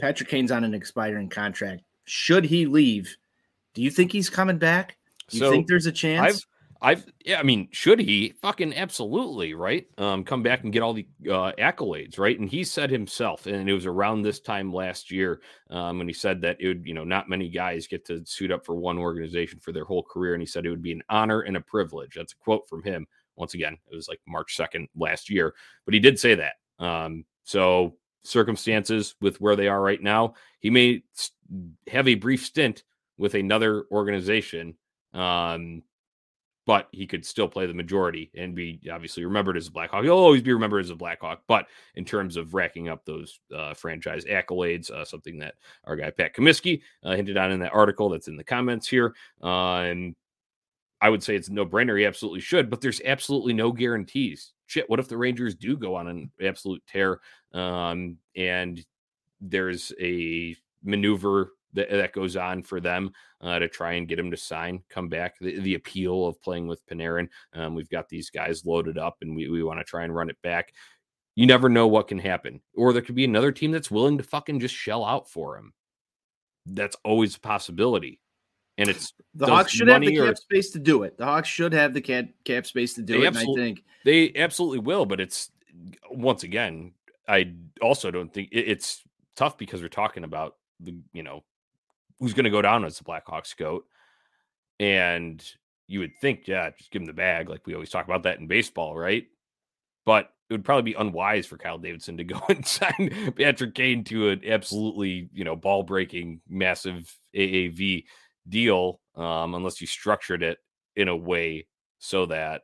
[0.00, 1.82] Patrick Kane's on an expiring contract.
[2.04, 3.16] Should he leave?
[3.74, 4.96] Do you think he's coming back?
[5.28, 6.20] Do you so think there's a chance?
[6.20, 6.46] I've
[6.80, 8.34] I've yeah, I mean, should he?
[8.40, 9.86] Fucking absolutely, right?
[9.98, 12.38] Um, come back and get all the uh, accolades, right?
[12.38, 16.14] And he said himself, and it was around this time last year um, when he
[16.14, 18.98] said that it would, you know, not many guys get to suit up for one
[18.98, 21.60] organization for their whole career, and he said it would be an honor and a
[21.60, 22.14] privilege.
[22.14, 23.06] That's a quote from him.
[23.34, 26.54] Once again, it was like March second last year, but he did say that.
[26.78, 31.02] Um, so circumstances with where they are right now, he may
[31.86, 32.84] have a brief stint
[33.16, 34.74] with another organization.
[35.14, 35.82] Um,
[36.66, 40.04] but he could still play the majority and be obviously remembered as a Blackhawk.
[40.04, 43.72] He'll always be remembered as a Blackhawk, but in terms of racking up those uh,
[43.72, 48.10] franchise accolades, uh, something that our guy Pat Comiskey uh, hinted on in that article
[48.10, 50.14] that's in the comments here, and
[51.00, 51.98] I would say it's no brainer.
[51.98, 54.52] He absolutely should, but there's absolutely no guarantees.
[54.68, 57.20] Shit, what if the Rangers do go on an absolute tear
[57.54, 58.84] um, and
[59.40, 60.54] there's a
[60.84, 64.82] maneuver that, that goes on for them uh, to try and get him to sign,
[64.90, 65.38] come back.
[65.40, 67.28] The, the appeal of playing with Panarin.
[67.54, 70.28] Um, we've got these guys loaded up and we, we want to try and run
[70.28, 70.74] it back.
[71.34, 72.60] You never know what can happen.
[72.76, 75.72] Or there could be another team that's willing to fucking just shell out for him.
[76.66, 78.20] That's always a possibility.
[78.78, 81.18] And it's the Hawks should have the cap or, space to do it.
[81.18, 83.36] The Hawks should have the cap, cap space to do it.
[83.36, 85.50] I think they absolutely will, but it's
[86.10, 86.92] once again,
[87.28, 89.02] I also don't think it, it's
[89.36, 91.42] tough because we're talking about the you know
[92.20, 93.84] who's going to go down as the Blackhawks goat.
[94.80, 95.44] And
[95.88, 97.48] you would think, yeah, just give him the bag.
[97.48, 99.26] Like we always talk about that in baseball, right?
[100.04, 104.04] But it would probably be unwise for Kyle Davidson to go and sign Patrick Kane
[104.04, 108.04] to an absolutely, you know, ball breaking, massive AAV
[108.48, 110.58] deal, um, unless you structured it
[110.96, 111.66] in a way
[111.98, 112.62] so that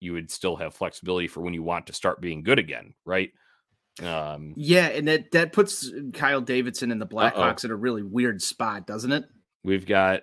[0.00, 3.30] you would still have flexibility for when you want to start being good again, right?
[4.02, 8.40] Um, yeah, and that that puts Kyle Davidson and the Blackhawks in a really weird
[8.40, 9.24] spot, doesn't it?
[9.62, 10.22] We've got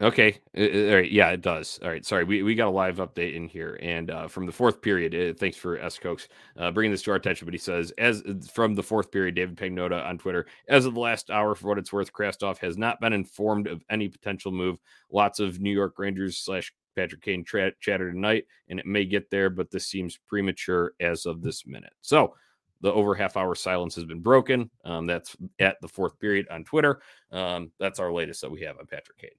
[0.00, 0.40] Okay.
[0.58, 1.10] All right.
[1.10, 1.78] Yeah, it does.
[1.80, 2.04] All right.
[2.04, 2.24] Sorry.
[2.24, 3.78] We, we got a live update in here.
[3.80, 5.98] And uh, from the fourth period, uh, thanks for S.
[5.98, 6.26] Cokes
[6.58, 7.44] uh, bringing this to our attention.
[7.44, 10.94] But he says, as uh, from the fourth period, David Pagnotta on Twitter, as of
[10.94, 14.50] the last hour, for what it's worth, Kravtsov has not been informed of any potential
[14.50, 14.78] move.
[15.12, 19.30] Lots of New York Rangers slash Patrick Kane tra- chatter tonight, and it may get
[19.30, 21.92] there, but this seems premature as of this minute.
[22.02, 22.34] So
[22.80, 24.70] the over half hour silence has been broken.
[24.84, 27.00] Um, that's at the fourth period on Twitter.
[27.30, 29.30] Um, that's our latest that we have on Patrick Kane.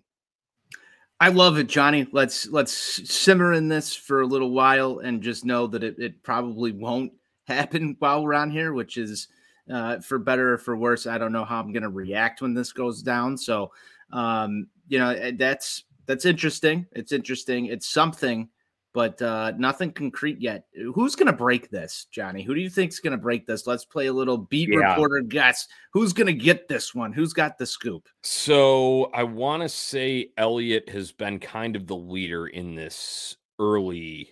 [1.19, 2.07] I love it, Johnny.
[2.11, 2.73] Let's let's
[3.09, 7.13] simmer in this for a little while and just know that it, it probably won't
[7.47, 9.29] happen while we're on here, which is
[9.71, 11.07] uh, for better or for worse.
[11.07, 13.37] I don't know how I'm going to react when this goes down.
[13.37, 13.71] So,
[14.11, 16.85] um, you know, eh, that's that's interesting.
[16.91, 17.67] It's interesting.
[17.67, 18.49] It's something,
[18.95, 20.67] but uh, nothing concrete yet.
[20.93, 22.43] Who's going to break this, Johnny?
[22.43, 23.67] Who do you think is going to break this?
[23.67, 24.91] Let's play a little beat yeah.
[24.91, 25.67] reporter guess.
[25.91, 27.11] Who's going to get this one?
[27.11, 28.07] Who's got the scoop?
[28.23, 34.31] So I want to say Elliotte has been kind of the leader in this early,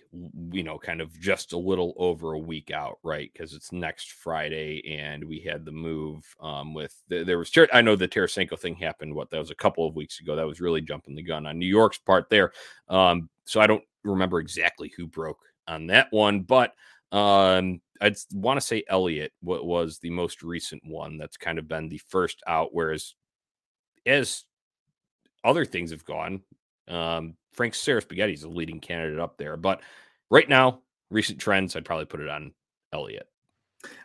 [0.50, 3.30] you know, kind of just a little over a week out, right?
[3.34, 7.52] Because it's next Friday, and we had the move um, with the, there was.
[7.70, 9.14] I know the Tarasenko thing happened.
[9.14, 10.34] What that was a couple of weeks ago.
[10.34, 12.52] That was really jumping the gun on New York's part there.
[12.88, 16.74] Um, so I don't remember exactly who broke on that one, but
[17.12, 21.68] um, I'd want to say Elliotte what was the most recent one that's kind of
[21.68, 23.14] been the first out, whereas
[24.06, 24.44] as
[25.44, 26.42] other things have gone,
[26.88, 29.56] um, Frank Seraspaghetti is a leading candidate up there.
[29.56, 29.80] But
[30.30, 32.52] right now, recent trends, I'd probably put it on
[32.92, 33.28] Elliotte.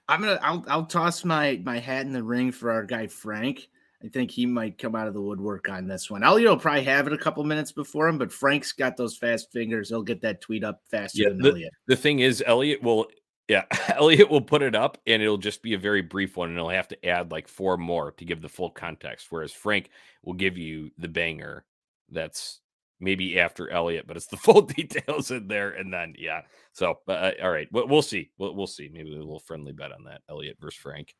[0.08, 3.70] I'm gonna I'll I'll toss my my hat in the ring for our guy Frank.
[4.04, 6.24] I think he might come out of the woodwork on this one.
[6.24, 9.52] Elliotte will probably have it a couple minutes before him, but Frank's got those fast
[9.52, 9.90] fingers.
[9.90, 11.74] He'll get that tweet up faster yeah, than the, Elliotte.
[11.88, 13.08] The thing is, Elliotte will
[13.50, 16.58] yeah, Elliotte will put it up and it'll just be a very brief one, and
[16.58, 19.28] he'll have to add like four more to give the full context.
[19.30, 19.90] Whereas Frank
[20.24, 21.66] will give you the banger
[22.10, 22.62] that's
[23.02, 25.72] maybe after Elliotte, but it's the full details in there.
[25.72, 26.42] And then, yeah.
[26.72, 28.30] So, uh, all right, we'll, we'll see.
[28.38, 28.90] We'll, we'll see.
[28.92, 31.16] Maybe a little friendly bet on that Elliotte versus Frank.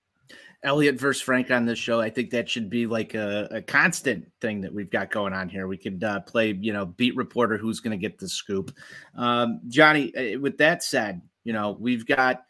[0.64, 2.02] Elliotte versus Frank on this show.
[2.02, 5.48] I think that should be like a, a constant thing that we've got going on
[5.48, 5.68] here.
[5.68, 8.76] We could uh, play, you know, beat reporter who's going to get the scoop.
[9.16, 12.44] Um, Johnny, uh, with that said, you know, we've got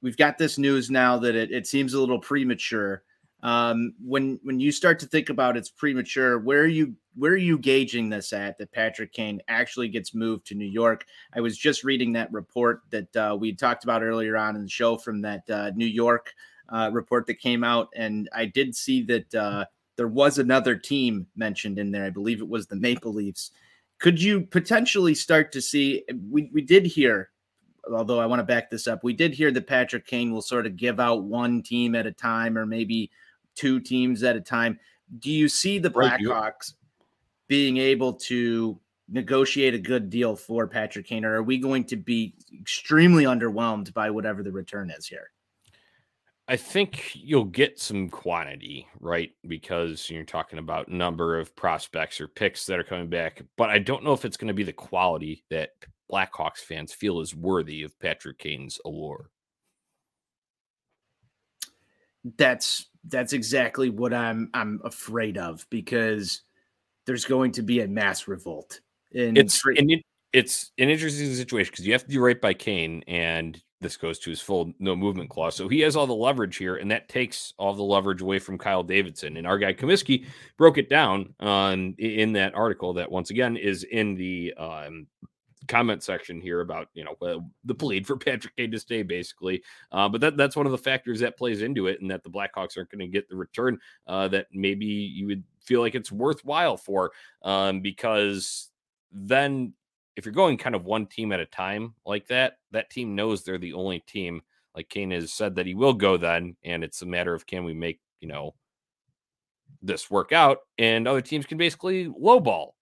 [0.00, 3.02] we've got this news now that it, it seems a little premature.
[3.42, 7.36] Um, when when you start to think about it's premature, where are you where are
[7.36, 11.04] you gauging this at that Patrick Kane actually gets moved to New York?
[11.34, 14.68] I was just reading that report that uh, we talked about earlier on in the
[14.70, 16.32] show from that uh, New York
[16.70, 19.64] uh, report that came out, and I did see that uh,
[19.96, 22.04] there was another team mentioned in there.
[22.04, 23.50] I believe it was the Maple Leafs.
[23.98, 26.04] Could you potentially start to see?
[26.30, 27.30] We we did hear
[27.92, 30.66] although I want to back this up, we did hear that Patrick Kane will sort
[30.66, 33.10] of give out one team at a time or maybe
[33.54, 34.78] two teams at a time.
[35.18, 36.74] Do you see the Blackhawks
[37.48, 38.78] being able to
[39.08, 43.92] negotiate a good deal for Patrick Kane, or are we going to be extremely underwhelmed
[43.92, 45.30] by whatever the return is here?
[46.50, 49.30] I think you'll get some quantity, right?
[49.46, 53.78] Because you're talking about number of prospects or picks that are coming back, but I
[53.78, 55.70] don't know if it's going to be the quality that
[56.10, 59.30] Blackhawks fans feel is worthy of Patrick Kane's allure.
[62.36, 66.42] That's that's exactly what I'm I'm afraid of because
[67.06, 68.80] there's going to be a mass revolt
[69.12, 73.04] in it's an, it's an interesting situation because you have to do right by Kane,
[73.06, 75.56] and this goes to his full no movement clause.
[75.56, 78.58] So he has all the leverage here, and that takes all the leverage away from
[78.58, 79.36] Kyle Davidson.
[79.36, 83.84] And our guy Comiskey broke it down on in that article that once again is
[83.84, 85.06] in the um,
[85.66, 89.62] comment section here about you know the plead for Patrick Kane to stay, basically.
[89.92, 92.30] Uh, but that that's one of the factors that plays into it, and that the
[92.30, 96.12] Blackhawks aren't going to get the return uh, that maybe you would feel like it's
[96.12, 97.12] worthwhile for,
[97.42, 98.70] um, because
[99.12, 99.72] then
[100.16, 103.42] if you're going kind of one team at a time like that, that team knows
[103.42, 104.42] they're the only team.
[104.74, 107.64] Like Kane has said that he will go then, and it's a matter of can
[107.64, 108.54] we make you know
[109.82, 112.72] this work out, and other teams can basically lowball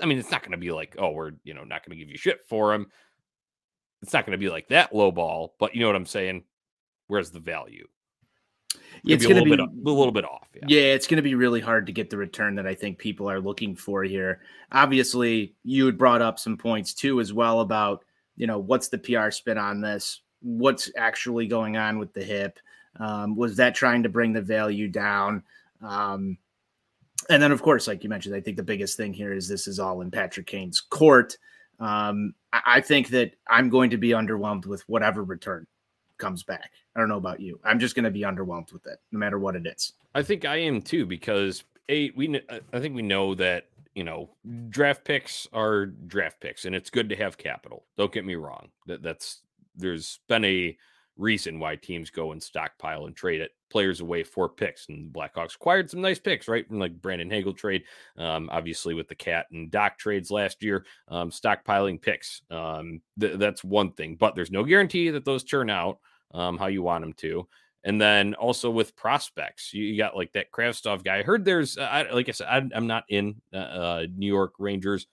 [0.00, 2.02] I mean, it's not going to be like, oh, we're you know not going to
[2.02, 2.86] give you shit for him.
[4.02, 6.44] It's not going to be like that lowball, but you know what I'm saying.
[7.08, 7.86] Where's the value?
[9.02, 10.48] Yeah, it's going to be, be a little bit off.
[10.54, 10.64] Yeah.
[10.68, 13.30] yeah, it's going to be really hard to get the return that I think people
[13.30, 14.40] are looking for here.
[14.70, 18.04] Obviously, you had brought up some points too, as well about
[18.36, 20.22] you know what's the PR spin on this?
[20.40, 22.58] What's actually going on with the hip?
[22.98, 25.42] Um, was that trying to bring the value down?
[25.82, 26.38] Um,
[27.30, 29.66] and then of course, like you mentioned, I think the biggest thing here is this
[29.66, 31.36] is all in Patrick Kane's court.
[31.80, 35.66] Um, I, I think that I'm going to be underwhelmed with whatever return
[36.22, 36.70] comes back.
[36.94, 37.58] I don't know about you.
[37.64, 39.92] I'm just going to be underwhelmed with it, no matter what it is.
[40.14, 42.40] I think I am too because a we
[42.72, 44.30] I think we know that you know
[44.70, 47.84] draft picks are draft picks, and it's good to have capital.
[47.98, 48.68] Don't get me wrong.
[48.86, 49.40] That that's
[49.74, 50.76] there's been a
[51.18, 54.88] reason why teams go and stockpile and trade it players away for picks.
[54.88, 56.66] And the Blackhawks acquired some nice picks, right?
[56.66, 57.84] From like Brandon Hagel trade,
[58.16, 62.42] um, obviously with the Cat and Doc trades last year, um, stockpiling picks.
[62.50, 65.98] Um, th- that's one thing, but there's no guarantee that those turn out
[66.32, 67.46] um, how you want them to.
[67.84, 71.18] And then also with prospects, you, you got like that Kravtsov guy.
[71.18, 74.26] I heard there's, uh, I, like I said, I, am not in uh, uh, New
[74.26, 75.06] York Rangers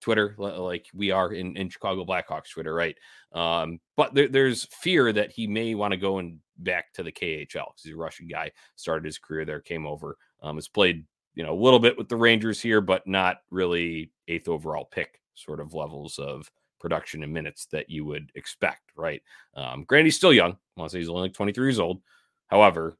[0.00, 2.96] Twitter, like we are in, in Chicago Blackhawks Twitter, right?
[3.32, 7.10] Um, but there, there's fear that he may want to go and back to the
[7.10, 11.42] KHL he's a Russian guy, started his career there, came over, um, has played you
[11.42, 15.60] know a little bit with the Rangers here, but not really eighth overall pick sort
[15.60, 19.22] of levels of production in minutes that you would expect, right?
[19.54, 20.52] Um, granted, he's still young.
[20.52, 22.02] I want to say he's only like 23 years old.
[22.48, 22.96] However,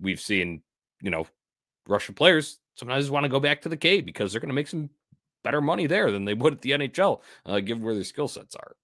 [0.00, 0.62] we've seen,
[1.00, 1.26] you know,
[1.86, 4.68] Russian players sometimes want to go back to the K because they're going to make
[4.68, 4.90] some
[5.42, 8.54] better money there than they would at the NHL, uh, given where their skill sets
[8.54, 8.76] are.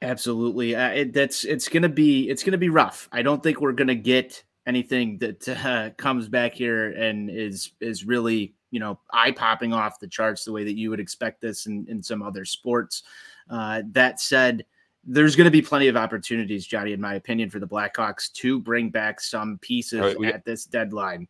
[0.00, 3.08] Absolutely, uh, it, that's it's gonna be it's gonna be rough.
[3.10, 8.04] I don't think we're gonna get anything that uh, comes back here and is is
[8.04, 11.66] really you know eye popping off the charts the way that you would expect this
[11.66, 13.02] in, in some other sports.
[13.50, 14.64] Uh, that said,
[15.04, 18.60] there's going to be plenty of opportunities, Johnny, in my opinion, for the Blackhawks to
[18.60, 21.26] bring back some pieces right, we, at this deadline.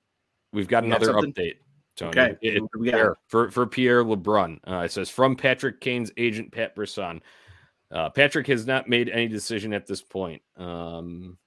[0.53, 1.55] We've got another update.
[1.97, 2.11] Tony.
[2.11, 2.37] Okay.
[2.41, 4.59] It, it, for, for Pierre LeBrun.
[4.67, 7.21] Uh, it says from Patrick Kane's agent, Pat Brisson.
[7.91, 10.43] Uh, Patrick has not made any decision at this point.
[10.57, 11.39] Um,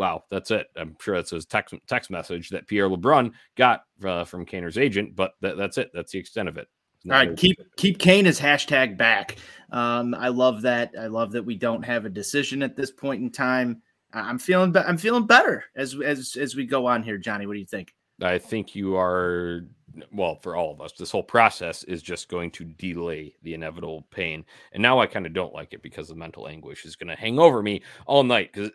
[0.00, 0.66] wow, that's it.
[0.76, 5.14] I'm sure that's his text, text message that Pierre LeBrun got uh, from Kaner's agent,
[5.14, 5.90] but th- that's it.
[5.92, 6.68] That's the extent of it.
[7.04, 9.36] All right, keep keep Kane as hashtag back.
[9.72, 10.92] Um, I love that.
[10.98, 13.82] I love that we don't have a decision at this point in time.
[14.12, 17.46] I'm feeling be- I'm feeling better as as as we go on here, Johnny.
[17.46, 17.94] What do you think?
[18.22, 19.66] I think you are
[20.12, 20.92] well for all of us.
[20.92, 25.26] This whole process is just going to delay the inevitable pain, and now I kind
[25.26, 28.22] of don't like it because the mental anguish is going to hang over me all
[28.22, 28.52] night.
[28.52, 28.70] Because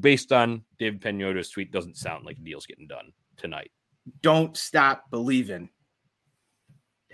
[0.00, 3.70] based on David Pagnotta's tweet, doesn't sound like a deal's getting done tonight.
[4.22, 5.68] Don't stop believing.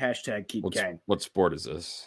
[0.01, 1.01] Hashtag keep What's, Kane.
[1.07, 2.07] What sport is this?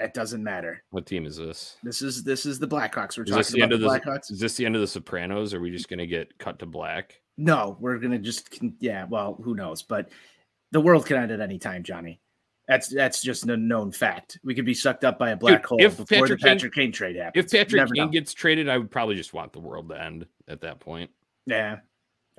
[0.00, 0.82] It doesn't matter.
[0.90, 1.76] What team is this?
[1.82, 3.16] This is this is the Blackhawks.
[3.16, 4.30] We're is talking about the, the Blackhawks.
[4.30, 5.54] Is this the end of the Sopranos?
[5.54, 7.20] Are we just going to get cut to black?
[7.38, 9.06] No, we're gonna just yeah.
[9.08, 9.82] Well, who knows?
[9.82, 10.10] But
[10.72, 12.20] the world can end at any time, Johnny.
[12.66, 14.38] That's that's just a known fact.
[14.44, 16.74] We could be sucked up by a black Dude, hole if before Patrick the Patrick
[16.74, 17.46] Kane, Kane trade happens.
[17.46, 18.08] If Patrick Kane know.
[18.08, 21.10] gets traded, I would probably just want the world to end at that point.
[21.46, 21.78] Yeah.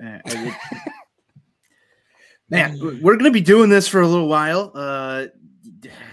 [2.48, 4.70] man, we're gonna be doing this for a little while.
[4.72, 5.26] Uh,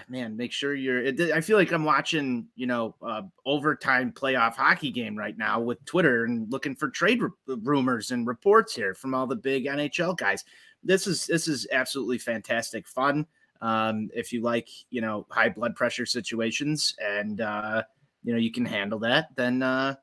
[0.09, 1.07] man, make sure you're.
[1.33, 5.83] I feel like I'm watching, you know, uh, overtime playoff hockey game right now with
[5.85, 10.17] Twitter and looking for trade r- rumors and reports here from all the big NHL
[10.17, 10.43] guys.
[10.87, 13.27] This is this is absolutely fantastic fun.
[13.61, 17.83] Um, if you like, you know, high blood pressure situations and uh,
[18.23, 19.95] you know you can handle that, then uh,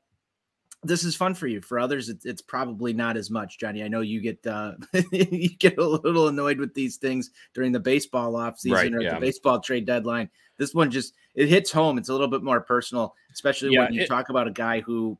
[0.83, 1.61] this is fun for you.
[1.61, 3.83] For others, it, it's probably not as much, Johnny.
[3.83, 4.73] I know you get uh,
[5.11, 9.01] you get a little annoyed with these things during the baseball off season right, or
[9.01, 9.15] yeah.
[9.15, 10.29] the baseball trade deadline.
[10.57, 11.97] This one just it hits home.
[11.97, 14.81] It's a little bit more personal, especially yeah, when you it, talk about a guy
[14.81, 15.17] who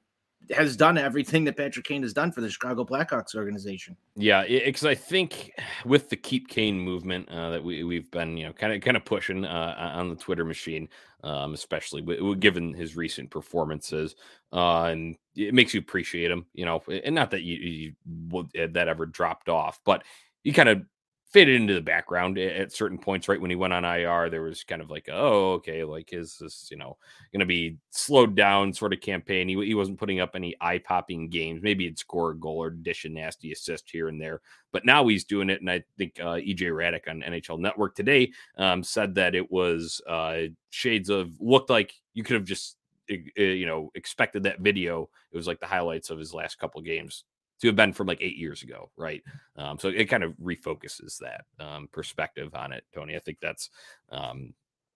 [0.51, 3.95] has done everything that Patrick Kane has done for the Chicago Blackhawks organization.
[4.15, 5.51] Yeah, because I think
[5.85, 8.97] with the keep Kane movement uh, that we we've been you know kind of kind
[8.97, 10.89] of pushing uh, on the Twitter machine,
[11.23, 14.15] um, especially w- given his recent performances,
[14.53, 18.87] uh, and it makes you appreciate him, you know, and not that you, you that
[18.87, 20.03] ever dropped off, but
[20.43, 20.83] you kind of
[21.31, 23.41] faded into the background at certain points right?
[23.41, 26.69] When he went on ir there was kind of like oh okay like is this
[26.71, 26.97] you know
[27.33, 29.49] going to be slowed down sort of campaign?
[29.49, 31.61] He, he wasn't putting up any eye-popping games.
[31.61, 35.07] Maybe he'd score a goal or dish a nasty assist here and there but now
[35.07, 39.15] he's doing it and i think uh, ej Hradek on nhl network today um, said
[39.15, 44.43] that it was uh, shades of looked like you could have just you know expected
[44.43, 45.09] that video.
[45.31, 47.23] It was like the highlights of his last couple games
[47.61, 49.23] to have been from like eight years ago, right?
[49.55, 53.15] Um, so it kind of refocuses that um, perspective on it, Tony.
[53.15, 53.69] I think that's
[54.11, 54.53] um,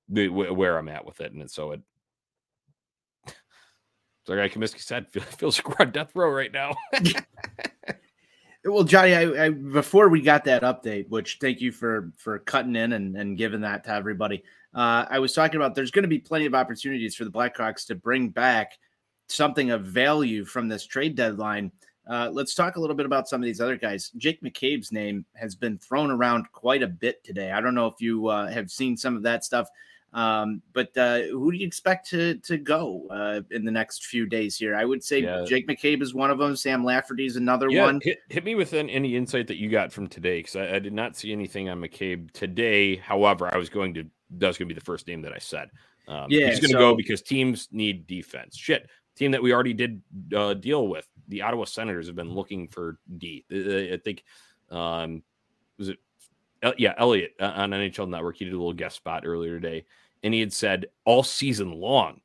[0.09, 1.81] where I'm at with it, and so it.
[4.25, 6.75] So like Comiskey said, feels squad death row right now.
[8.65, 12.75] well, Johnny, I, I, before we got that update, which thank you for for cutting
[12.75, 14.43] in and, and giving that to everybody.
[14.73, 17.87] Uh, I was talking about there's going to be plenty of opportunities for the Blackhawks
[17.87, 18.77] to bring back
[19.27, 21.71] something of value from this trade deadline
[22.09, 24.11] uh, let's talk a little bit about some of these other guys.
[24.17, 27.51] Jake McCabe's name has been thrown around quite a bit today.
[27.51, 29.69] I don't know if you uh, have seen some of that stuff,
[30.13, 34.25] um, but uh, who do you expect to to go uh, in the next few
[34.25, 34.75] days here?
[34.75, 35.45] I would say yeah.
[35.47, 36.55] Jake McCabe is one of them.
[36.55, 37.99] Sam Lafferty is another yeah, one.
[38.01, 40.79] Hit, hit, me with an, any insight that you got from today because I, I,
[40.79, 42.95] did not see anything on McCabe today.
[42.95, 45.69] However, I was going to that's going to be the first name that I said.
[46.07, 48.57] Um, yeah, he's going to so, go because teams need defense.
[48.57, 48.89] Shit,
[49.19, 50.01] team that we already did
[50.35, 51.07] uh, deal with.
[51.27, 53.45] The Ottawa Senators have been looking for D.
[53.51, 54.23] I think
[54.71, 55.21] um,
[55.77, 55.97] was it
[56.77, 58.37] yeah Elliotte uh, on NHL Network.
[58.37, 59.85] He did a little guest spot earlier today,
[60.23, 62.21] and he had said all season long.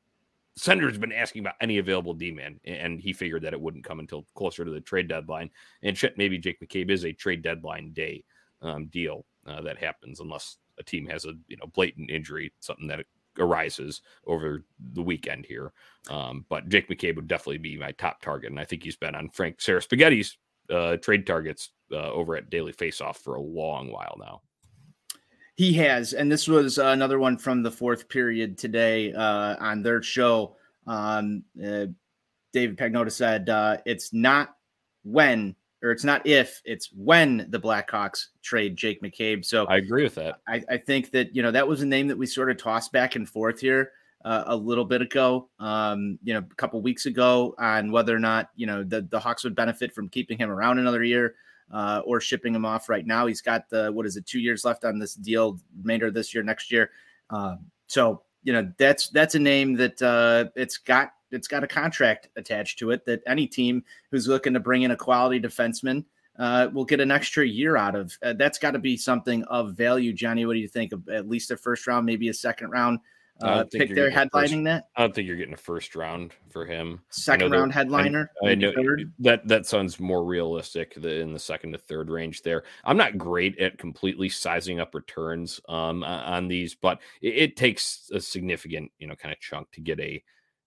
[0.56, 3.84] Senators have been asking about any available D man, and he figured that it wouldn't
[3.84, 5.50] come until closer to the trade deadline.
[5.82, 8.24] And shit, maybe Jake McCabe is a trade deadline day
[8.62, 12.86] um, deal uh, that happens, unless a team has a you know blatant injury, something
[12.86, 13.04] that
[13.38, 15.72] arises over the weekend here.
[16.10, 19.14] Um, but Jake McCabe would definitely be my top target, and I think he's been
[19.14, 20.36] on Frank Sarah Spaghetti's
[20.70, 24.42] uh, trade targets uh, over at Daily Faceoff for a long while now.
[25.56, 30.02] He has, and this was another one from the fourth period today uh, on their
[30.02, 30.56] show.
[30.86, 31.86] Um, uh,
[32.52, 34.56] David Pagnotta said uh, it's not
[35.04, 35.54] when
[35.84, 39.44] or it's not if, it's when the Blackhawks trade Jake McCabe.
[39.44, 40.40] So I agree with that.
[40.48, 42.90] I, I think that, you know, that was a name that we sort of tossed
[42.90, 43.92] back and forth here
[44.24, 48.18] uh, a little bit ago, um, you know, a couple weeks ago on whether or
[48.18, 51.34] not, you know, the, the Hawks would benefit from keeping him around another year
[51.70, 53.26] uh, or shipping him off right now.
[53.26, 56.34] He's got the, what is it, two years left on this deal, remainder of this
[56.34, 56.90] year, next year.
[57.28, 61.66] Um, so, you know, that's, that's a name that uh, it's got it's got a
[61.66, 66.04] contract attached to it that any team who's looking to bring in a quality defenseman
[66.38, 68.16] uh, will get an extra year out of.
[68.22, 70.46] Uh, that's got to be something of value, Johnny.
[70.46, 70.92] What do you think?
[71.12, 73.00] At least a first round, maybe a second round
[73.42, 74.88] uh, pick there headlining first, that?
[74.96, 77.00] I don't think you're getting a first round for him.
[77.10, 78.30] Second round headliner.
[78.44, 79.12] I, I know third.
[79.20, 82.62] that that sounds more realistic in the second to third range there.
[82.84, 88.10] I'm not great at completely sizing up returns um, on these, but it, it takes
[88.14, 90.22] a significant, you know, kind of chunk to get a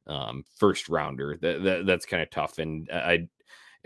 [0.07, 1.37] um, first rounder.
[1.41, 2.59] That, that that's kind of tough.
[2.59, 3.27] And I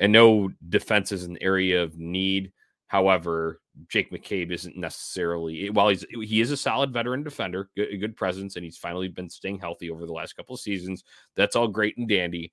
[0.02, 2.52] I know defense is an area of need.
[2.88, 8.16] However, Jake McCabe isn't necessarily while he's he is a solid veteran defender, good, good
[8.18, 11.04] presence, and he's finally been staying healthy over the last couple of seasons.
[11.36, 12.52] That's all great and dandy,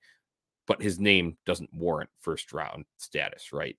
[0.67, 3.75] but his name doesn't warrant first round status, right?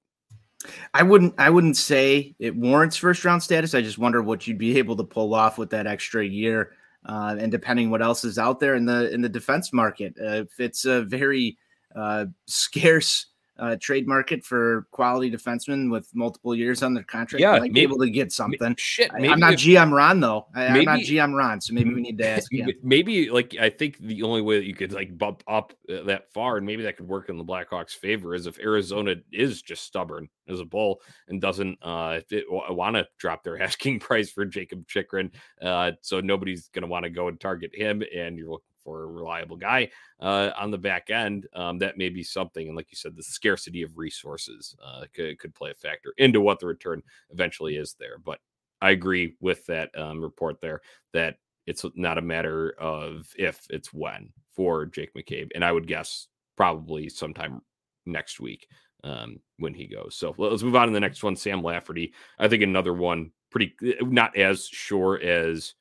[0.92, 3.74] I wouldn't I wouldn't say it warrants first round status.
[3.74, 6.72] I just wonder what you'd be able to pull off with that extra year
[7.06, 10.14] uh, and depending what else is out there in the in the defense market.
[10.20, 11.56] Uh, if it's a very
[11.94, 13.26] uh, scarce
[13.60, 17.40] uh, trade market for quality defensemen with multiple years on their contract.
[17.40, 18.74] Yeah, maybe, be able to get something.
[18.78, 20.46] Shit, I, am not if, GM Ron though.
[20.54, 22.70] I, am not GM Ron, so maybe we need to ask him.
[22.82, 26.32] Maybe like I think the only way that you could like bump up uh, that
[26.32, 29.84] far, and maybe that could work in the Blackhawks' favor, is if Arizona is just
[29.84, 34.86] stubborn as a bull and doesn't uh want to drop their asking price for Jakob
[34.88, 35.30] Chychrun.
[35.60, 39.04] Uh, so nobody's going to want to go and target him, and you're looking for
[39.04, 39.88] a reliable guy
[40.20, 42.66] uh, on the back end, um, that may be something.
[42.66, 46.40] And like you said, the scarcity of resources uh, could, could play a factor into
[46.40, 48.18] what the return eventually is there.
[48.18, 48.40] But
[48.82, 50.80] I agree with that um, report there
[51.12, 51.36] that
[51.66, 55.50] it's not a matter of if, it's when for Jake McCabe.
[55.54, 56.26] And I would guess
[56.56, 57.60] probably sometime
[58.06, 58.66] next week
[59.04, 60.16] um, when he goes.
[60.16, 62.12] So let's move on to the next one Sam Lafferty.
[62.40, 65.74] I think another one pretty not as sure as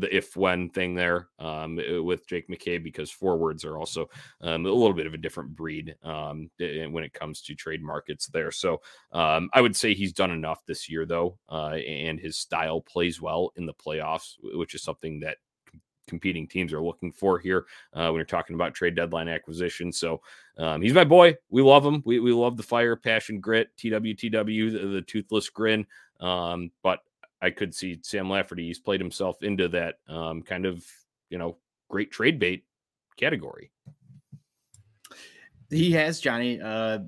[0.00, 4.08] the if when thing there um, with Jake McCabe because forwards are also
[4.40, 8.26] um, a little bit of a different breed um, when it comes to trade markets
[8.26, 8.50] there.
[8.50, 8.80] So
[9.12, 13.20] um, I would say he's done enough this year though, uh, and his style plays
[13.20, 15.38] well in the playoffs, which is something that
[16.10, 19.92] competing teams are looking for here uh, when you're talking about trade deadline acquisition.
[19.92, 20.20] So
[20.58, 21.36] um, he's my boy.
[21.48, 22.02] We love him.
[22.04, 25.86] We, we love the fire, passion, grit, TWTW, the, the toothless grin.
[26.18, 27.00] Um, but
[27.42, 28.66] I could see Sam Lafferty.
[28.66, 30.84] He's played himself into that um, kind of
[31.30, 31.56] you know
[31.88, 32.64] great trade bait
[33.16, 33.70] category.
[35.70, 36.60] He has Johnny.
[36.60, 37.00] Uh,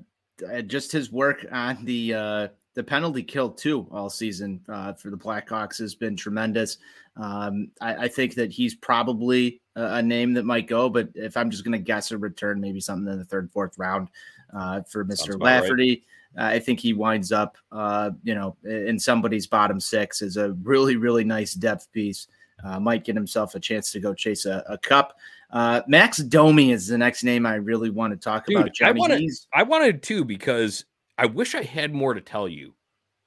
[0.51, 5.09] uh, just his work on the uh, the penalty kill too all season uh, for
[5.09, 6.77] the Blackhawks has been tremendous.
[7.15, 11.37] Um, I, I, think that he's probably a, a, name that might go, but if
[11.37, 14.07] I'm just going to guess a return, maybe something in the third, fourth round
[14.51, 15.39] uh, for Mr.
[15.39, 16.03] Lafferty.
[16.35, 16.55] Right.
[16.55, 20.95] I think he winds up, uh, you know, in somebody's bottom six is a really,
[20.95, 22.27] really nice depth piece.
[22.63, 25.17] Uh, might get himself a chance to go chase a, a cup.
[25.51, 28.73] Uh, Max Domi is the next name I really want to talk Dude, about.
[28.73, 28.89] Johnny.
[28.89, 30.85] I wanted, I wanted to because
[31.17, 32.73] I wish I had more to tell you,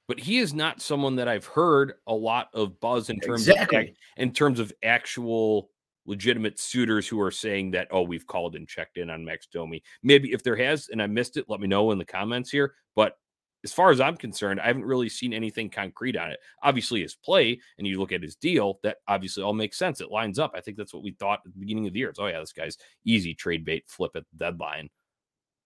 [0.09, 3.79] but he is not someone that I've heard a lot of buzz in terms exactly.
[3.79, 5.71] of in terms of actual
[6.07, 9.83] legitimate suitors who are saying that, oh, we've called and checked in on Max Domi.
[10.03, 12.75] Maybe if there has and I missed it, let me know in the comments here.
[12.95, 13.17] But
[13.65, 16.39] as far as I'm concerned, I haven't really seen anything concrete on it.
[16.63, 20.01] Obviously, his play, and you look at his deal, that obviously all makes sense.
[20.01, 20.53] It lines up.
[20.55, 22.11] I think that's what we thought at the beginning of the year.
[22.11, 24.89] It's, oh, yeah, this guy's easy trade bait flip at the deadline.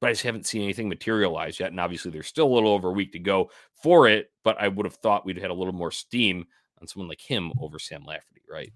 [0.00, 1.70] But I just haven't seen anything materialize yet.
[1.70, 3.50] And obviously, there's still a little over a week to go
[3.82, 4.30] for it.
[4.44, 6.46] But I would have thought we'd had a little more steam
[6.80, 8.72] on someone like him over Sam Lafferty, right?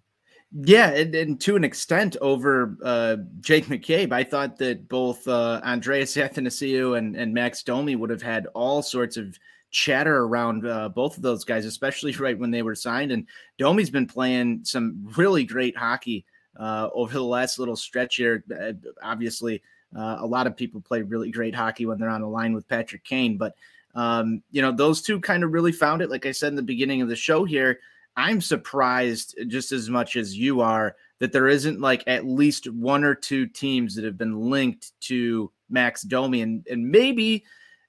[0.56, 5.60] Yeah, and, and, to an extent over uh, Jake McCabe, I thought that both uh,
[5.64, 9.36] Andreas Athanasiou and, and Max Domi would have had all sorts of
[9.72, 13.10] chatter around uh, both of those guys, especially right when they were signed.
[13.10, 13.26] And
[13.58, 16.24] Domi's been playing some really great hockey
[16.58, 18.44] uh, over the last little stretch here.
[18.56, 19.60] Uh, obviously,
[19.96, 22.68] uh, a lot of people play really great hockey when they're on a line with
[22.68, 23.54] Patrick Kane, but
[23.94, 26.10] um, you know those two kind of really found it.
[26.10, 27.78] Like I said in the beginning of the show here
[28.16, 33.04] I'm surprised just as much as you are that there isn't like at least one
[33.04, 36.42] or two teams that have been linked to Max Domi.
[36.42, 37.44] And, and maybe,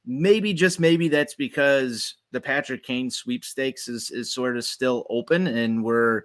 [0.06, 5.48] maybe just maybe that's because the Patrick Kane sweepstakes is, is sort of still open
[5.48, 6.24] and we're,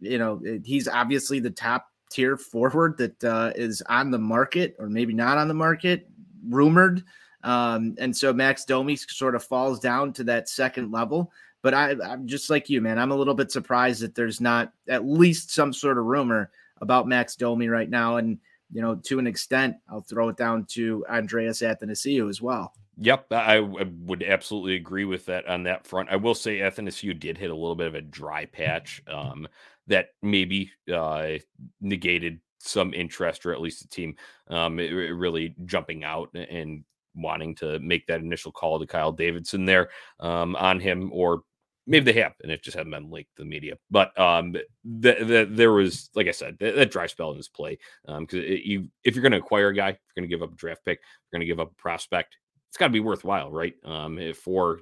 [0.00, 4.88] you know, he's obviously the top tier forward that uh, is on the market or
[4.88, 6.08] maybe not on the market,
[6.48, 7.02] rumored.
[7.44, 11.32] Um, and so Max Domi sort of falls down to that second level.
[11.62, 12.98] But I, I'm just like you, man.
[12.98, 16.50] I'm a little bit surprised that there's not at least some sort of rumor
[16.80, 18.16] about Max Domi right now.
[18.16, 18.38] And,
[18.72, 22.74] you know, to an extent, I'll throw it down to Andreas Athanasiou as well.
[22.98, 26.10] Yep, I, would absolutely agree with that on that front.
[26.10, 29.48] I will say Athanasiou did hit a little bit of a dry patch um,
[29.86, 31.32] that maybe uh,
[31.80, 34.14] negated some interest, or at least the team
[34.48, 39.90] um, really jumping out and wanting to make that initial call to Kyle Davidson there
[40.20, 41.42] um, on him, or
[41.86, 43.76] maybe they have, and it just hasn't been leaked to the media.
[43.90, 47.48] But um, the, the, there was, like I said, that, that dry spell in his
[47.48, 47.78] play.
[48.06, 50.42] Because um, you, if you're going to acquire a guy, if you're going to give
[50.42, 52.36] up a draft pick, you're going to give up a prospect.
[52.70, 53.74] It's got to be worthwhile, right?
[53.84, 54.80] Um, for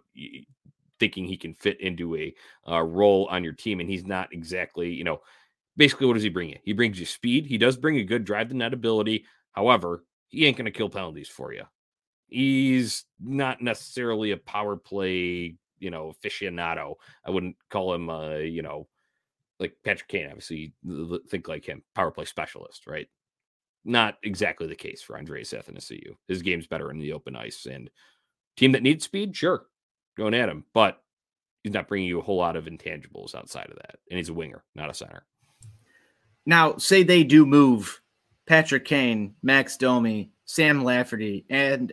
[1.00, 2.34] thinking he can fit into a
[2.68, 5.20] uh, role on your team, and he's not exactly, you know,
[5.76, 6.58] basically what does he bring you?
[6.62, 7.46] He brings you speed.
[7.46, 9.24] He does bring a good drive the net ability.
[9.52, 11.64] However, he ain't going to kill penalties for you.
[12.28, 16.94] He's not necessarily a power play you know aficionado.
[17.24, 18.86] I wouldn't call him uh, you know
[19.58, 20.28] like Patrick Kane.
[20.28, 20.72] Obviously,
[21.28, 23.08] think like him, power play specialist, right?
[23.84, 26.14] Not exactly the case for Andreas Athanasiou.
[26.28, 27.90] His game's better in the open ice, and
[28.56, 29.64] team that needs speed, sure,
[30.20, 31.02] going at him, but
[31.62, 34.34] he's not bringing you a whole lot of intangibles outside of that, and he's a
[34.34, 35.24] winger, not a center.
[36.46, 38.00] Now, say they do move
[38.46, 41.92] Patrick Kane, Max Domi, Sam Lafferty, and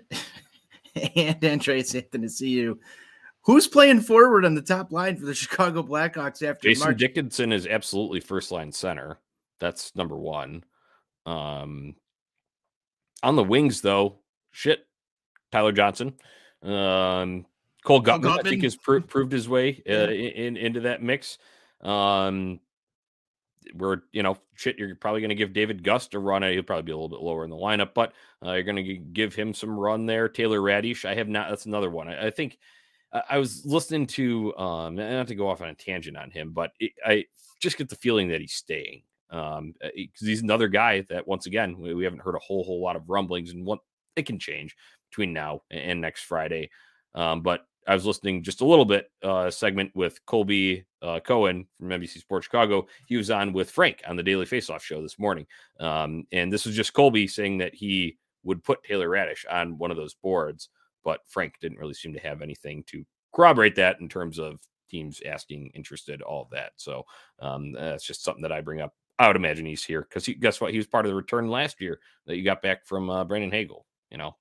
[1.16, 2.78] and Andreas Athanasiou
[3.48, 6.98] Who's playing forward on the top line for the Chicago Blackhawks after Jason March?
[6.98, 9.20] Dickinson is absolutely first line center.
[9.62, 10.66] That's number one.
[11.26, 11.96] Um,
[13.24, 14.18] on the wings, though,
[14.52, 14.86] shit,
[15.50, 16.16] Tyler Johnson,
[16.62, 17.46] um,
[17.88, 18.40] Cole Guttman, Guttman.
[18.46, 21.38] I think has pro- proved his way uh, in, in, into that mix.
[21.82, 22.60] Um,
[23.74, 24.78] we're you know shit.
[24.78, 26.44] You're probably going to give David Gust a run.
[26.44, 28.14] He'll probably be a little bit lower in the lineup, but
[28.46, 30.30] uh, you're going to give him some run there.
[30.30, 31.50] Taylor Raddysh, I have not.
[31.50, 32.08] That's another one.
[32.08, 32.58] I, I think
[33.30, 36.72] I was listening to, um, not to go off on a tangent on him, but
[36.80, 37.26] it, I
[37.60, 41.46] just get the feeling that he's staying um, because uh, he's another guy that once
[41.46, 43.80] again we, we, haven't heard a whole whole lot of rumblings, and what
[44.16, 44.76] it can change
[45.10, 46.70] between now and next Friday.
[47.16, 51.66] Um, but I was listening just a little bit uh, segment with Colby uh, Cohen
[51.80, 52.86] from NBC Sports Chicago.
[53.08, 55.48] He was on with Frank on the Daily Faceoff show this morning,
[55.80, 59.92] um, and this was just Colby saying that he would put Taylor Raddysh on one
[59.92, 60.70] of those boards,
[61.04, 64.60] but Frank didn't really seem to have anything to corroborate that in terms of
[64.90, 66.72] teams asking, interested, all that.
[66.78, 67.04] So
[67.40, 68.94] um, that's just something that I bring up.
[69.20, 70.72] I would imagine he's here because he, guess what?
[70.72, 73.52] He was part of the return last year that you got back from uh, Brandon
[73.52, 73.86] Hagel.
[74.12, 74.36] You know.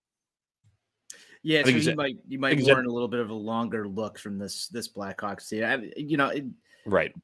[1.46, 4.36] Yeah, so you might you might warrant a little bit of a longer look from
[4.36, 5.62] this this Blackhawks team.
[5.62, 6.44] I, you know, it,
[6.84, 7.14] right.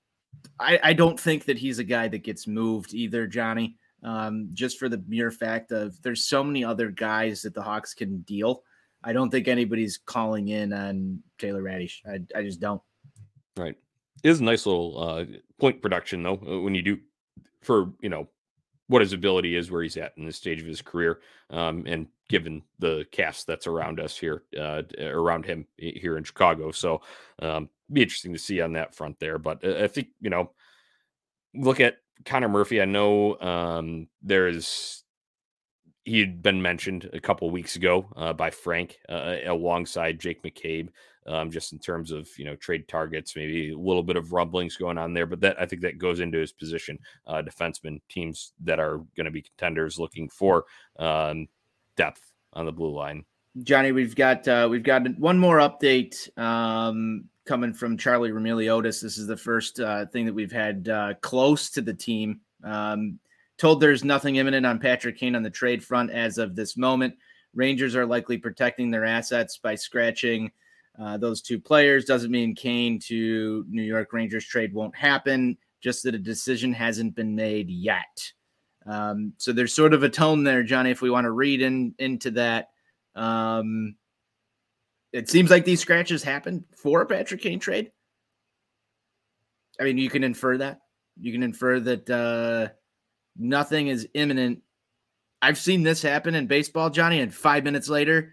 [0.61, 3.79] I, I don't think that he's a guy that gets moved either, Johnny.
[4.05, 7.95] Um, just for the mere fact of there's so many other guys that the Hawks
[7.95, 8.63] can deal.
[9.03, 11.97] I don't think anybody's calling in on Taylor Raddysh.
[12.07, 12.81] I, I just don't.
[13.57, 13.75] Right.
[14.23, 15.25] It is a nice little uh,
[15.59, 16.99] point production though uh, when you do
[17.61, 18.29] for you know
[18.89, 21.21] what his ability is, where he's at in this stage of his career,
[21.51, 26.71] um, and given the cast that's around us here, uh, around him here in Chicago.
[26.73, 27.01] So,
[27.41, 29.39] um, be interesting to see on that front there.
[29.39, 30.51] But uh, I think you know,
[31.55, 32.81] look at Connor Murphy.
[32.81, 35.05] I know um, there's
[36.05, 40.89] he had been mentioned a couple weeks ago uh, by Frank uh, alongside Jake McCabe
[41.27, 44.77] um, just in terms of you know trade targets, maybe a little bit of rumblings
[44.77, 45.27] going on there.
[45.27, 46.99] But that I think that goes into his position.
[47.27, 50.65] Uh, defenseman teams that are going to be contenders looking for
[50.99, 51.49] um,
[51.97, 53.25] depth on the blue line.
[53.63, 59.03] Johnny, we've got uh, we've got one more update um, coming from Charlie Roumeliotis.
[59.03, 62.41] This is the first uh, thing that we've had uh, close to the team.
[62.65, 63.19] Um,
[63.59, 67.15] told there's nothing imminent on Patrick Kane on the trade front as of this moment.
[67.55, 70.51] Rangers are likely protecting their assets by scratching
[71.01, 72.05] uh, those two players.
[72.05, 77.15] Doesn't mean Kane to New York Rangers trade won't happen, just that a decision hasn't
[77.15, 78.33] been made yet.
[78.87, 81.95] Um, so there's sort of a tone there, Johnny, if we want to read in,
[81.99, 82.71] into that.
[83.15, 83.97] Um,
[85.13, 87.93] it seems like these scratches happened for a Patrick Kane trade.
[89.81, 90.81] I mean, you can infer that.
[91.21, 92.73] You can infer that uh,
[93.37, 94.63] nothing is imminent.
[95.41, 98.33] I've seen this happen in baseball, Johnny, and five minutes later,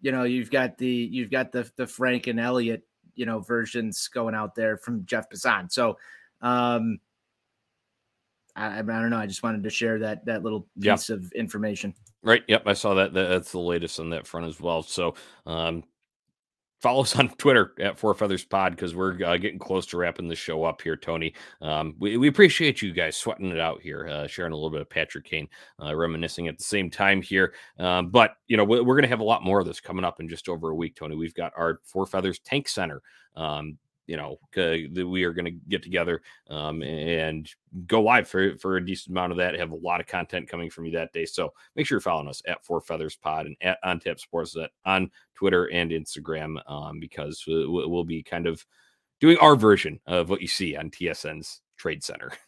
[0.00, 2.82] you know, you've got the you've got the the Frank and Elliotte,
[3.14, 5.70] you know, versions going out there from Jeff Passan.
[5.70, 5.98] So
[6.40, 6.98] um
[8.56, 9.18] I, I don't know.
[9.18, 11.18] I just wanted to share that that little piece yep.
[11.18, 11.94] of information.
[12.22, 12.42] Right.
[12.48, 12.64] Yep.
[12.66, 13.14] I saw that.
[13.14, 14.82] That's the latest on that front as well.
[14.82, 15.14] So
[15.46, 15.84] um
[16.80, 20.28] follow us on Twitter at Four Feathers Pod because we're uh, getting close to wrapping
[20.28, 21.34] the show up here, Tony.
[21.60, 24.80] Um, we, we appreciate you guys sweating it out here, uh, sharing a little bit
[24.80, 25.48] of Patrick Kane,
[25.82, 27.54] uh, reminiscing at the same time here.
[27.78, 30.04] Um, but, you know, we're, we're going to have a lot more of this coming
[30.04, 31.16] up in just over a week, Tony.
[31.16, 33.02] We've got our Four Feathers Tank Center.
[33.36, 33.78] Um,
[34.10, 34.40] you know
[35.04, 37.48] we are going to get together um, and
[37.86, 39.54] go live for for a decent amount of that.
[39.54, 42.28] Have a lot of content coming from you that day, so make sure you're following
[42.28, 46.98] us at Four Feathers Pod and at On Tap Sports on Twitter and Instagram um,
[46.98, 48.66] because we'll be kind of
[49.20, 52.32] doing our version of what you see on TSN's Trade Center.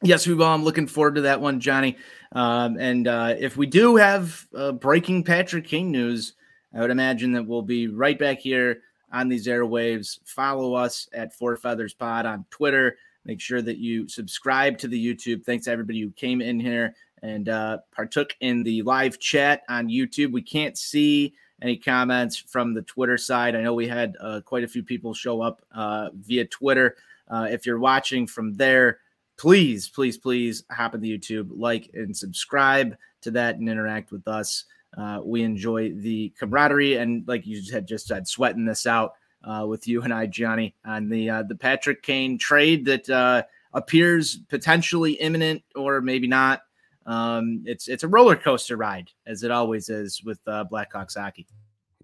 [0.00, 0.46] Yes, we will.
[0.46, 1.96] I'm looking forward to that one, Johnny.
[2.30, 6.34] Um, and uh, if we do have uh, breaking Patrick Kane news,
[6.72, 8.82] I would imagine that we'll be right back here
[9.12, 10.18] on these airwaves.
[10.24, 12.96] Follow us at Four Feathers Pod on Twitter.
[13.24, 15.44] Make sure that you subscribe to the YouTube.
[15.44, 19.88] Thanks to everybody who came in here and uh, partook in the live chat on
[19.88, 20.32] YouTube.
[20.32, 23.56] We can't see any comments from the Twitter side.
[23.56, 26.96] I know we had uh, quite a few people show up uh, via Twitter.
[27.28, 29.00] Uh, if you're watching from there,
[29.36, 34.26] please, please, please hop on the YouTube, like and subscribe to that and interact with
[34.28, 34.64] us.
[34.96, 39.12] Uh, we enjoy the camaraderie and, like you had just said, sweating this out
[39.44, 43.42] uh, with you and I, Johnny, on the uh, the Patrick Kane trade that uh,
[43.74, 46.62] appears potentially imminent or maybe not.
[47.06, 51.46] Um, it's it's a roller coaster ride, as it always is with uh, Blackhawks hockey.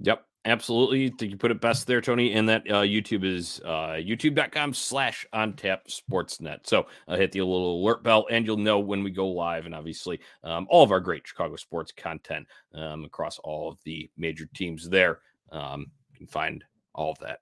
[0.01, 0.25] Yep.
[0.47, 1.07] Absolutely.
[1.07, 2.35] I think you put it best there, Tony.
[2.35, 6.67] And that uh, YouTube is uh, youtube.com slash on tap sportsnet.
[6.67, 9.65] So uh, hit the little alert bell and you'll know when we go live.
[9.65, 14.11] And obviously, um, all of our great Chicago sports content um, across all of the
[14.19, 15.21] major teams there.
[15.51, 16.63] Um, you can find
[16.95, 17.41] all of that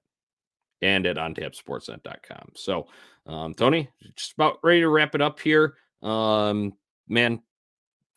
[0.80, 2.52] and at ontapsportsnet.com.
[2.54, 2.86] So,
[3.26, 5.74] um, Tony, just about ready to wrap it up here.
[6.02, 6.74] Um,
[7.08, 7.42] man,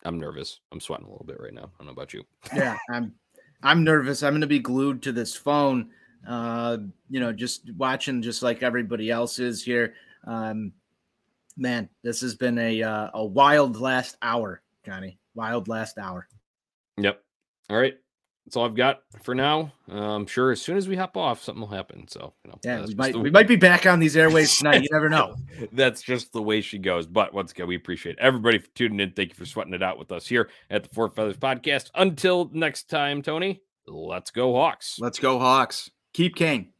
[0.04, 0.60] I'm nervous.
[0.70, 1.70] I'm sweating a little bit right now.
[1.74, 2.22] I don't know about you.
[2.54, 3.14] Yeah, I'm
[3.62, 4.22] I'm nervous.
[4.22, 5.90] I'm going to be glued to this phone.
[6.26, 6.78] Uh,
[7.08, 9.94] you know, just watching, just like everybody else is here.
[10.24, 10.72] Um,
[11.56, 15.18] man, this has been a uh, a wild last hour, Johnny.
[15.34, 16.26] Wild last hour.
[16.98, 17.22] Yep.
[17.70, 17.94] All right.
[18.46, 19.72] That's all I've got for now.
[19.88, 22.06] I'm sure as soon as we hop off, something will happen.
[22.06, 23.18] So, you know, yeah, we might the...
[23.18, 24.84] we might be back on these airways tonight.
[24.84, 25.34] You never know.
[25.72, 27.08] that's just the way she goes.
[27.08, 29.10] But once again, we appreciate everybody for tuning in.
[29.10, 31.90] Thank you for sweating it out with us here at the Four Feathers Podcast.
[31.96, 33.62] Until next time, Tony.
[33.88, 34.96] Let's go Hawks.
[35.00, 35.90] Let's go Hawks.
[36.12, 36.72] Keep Kane.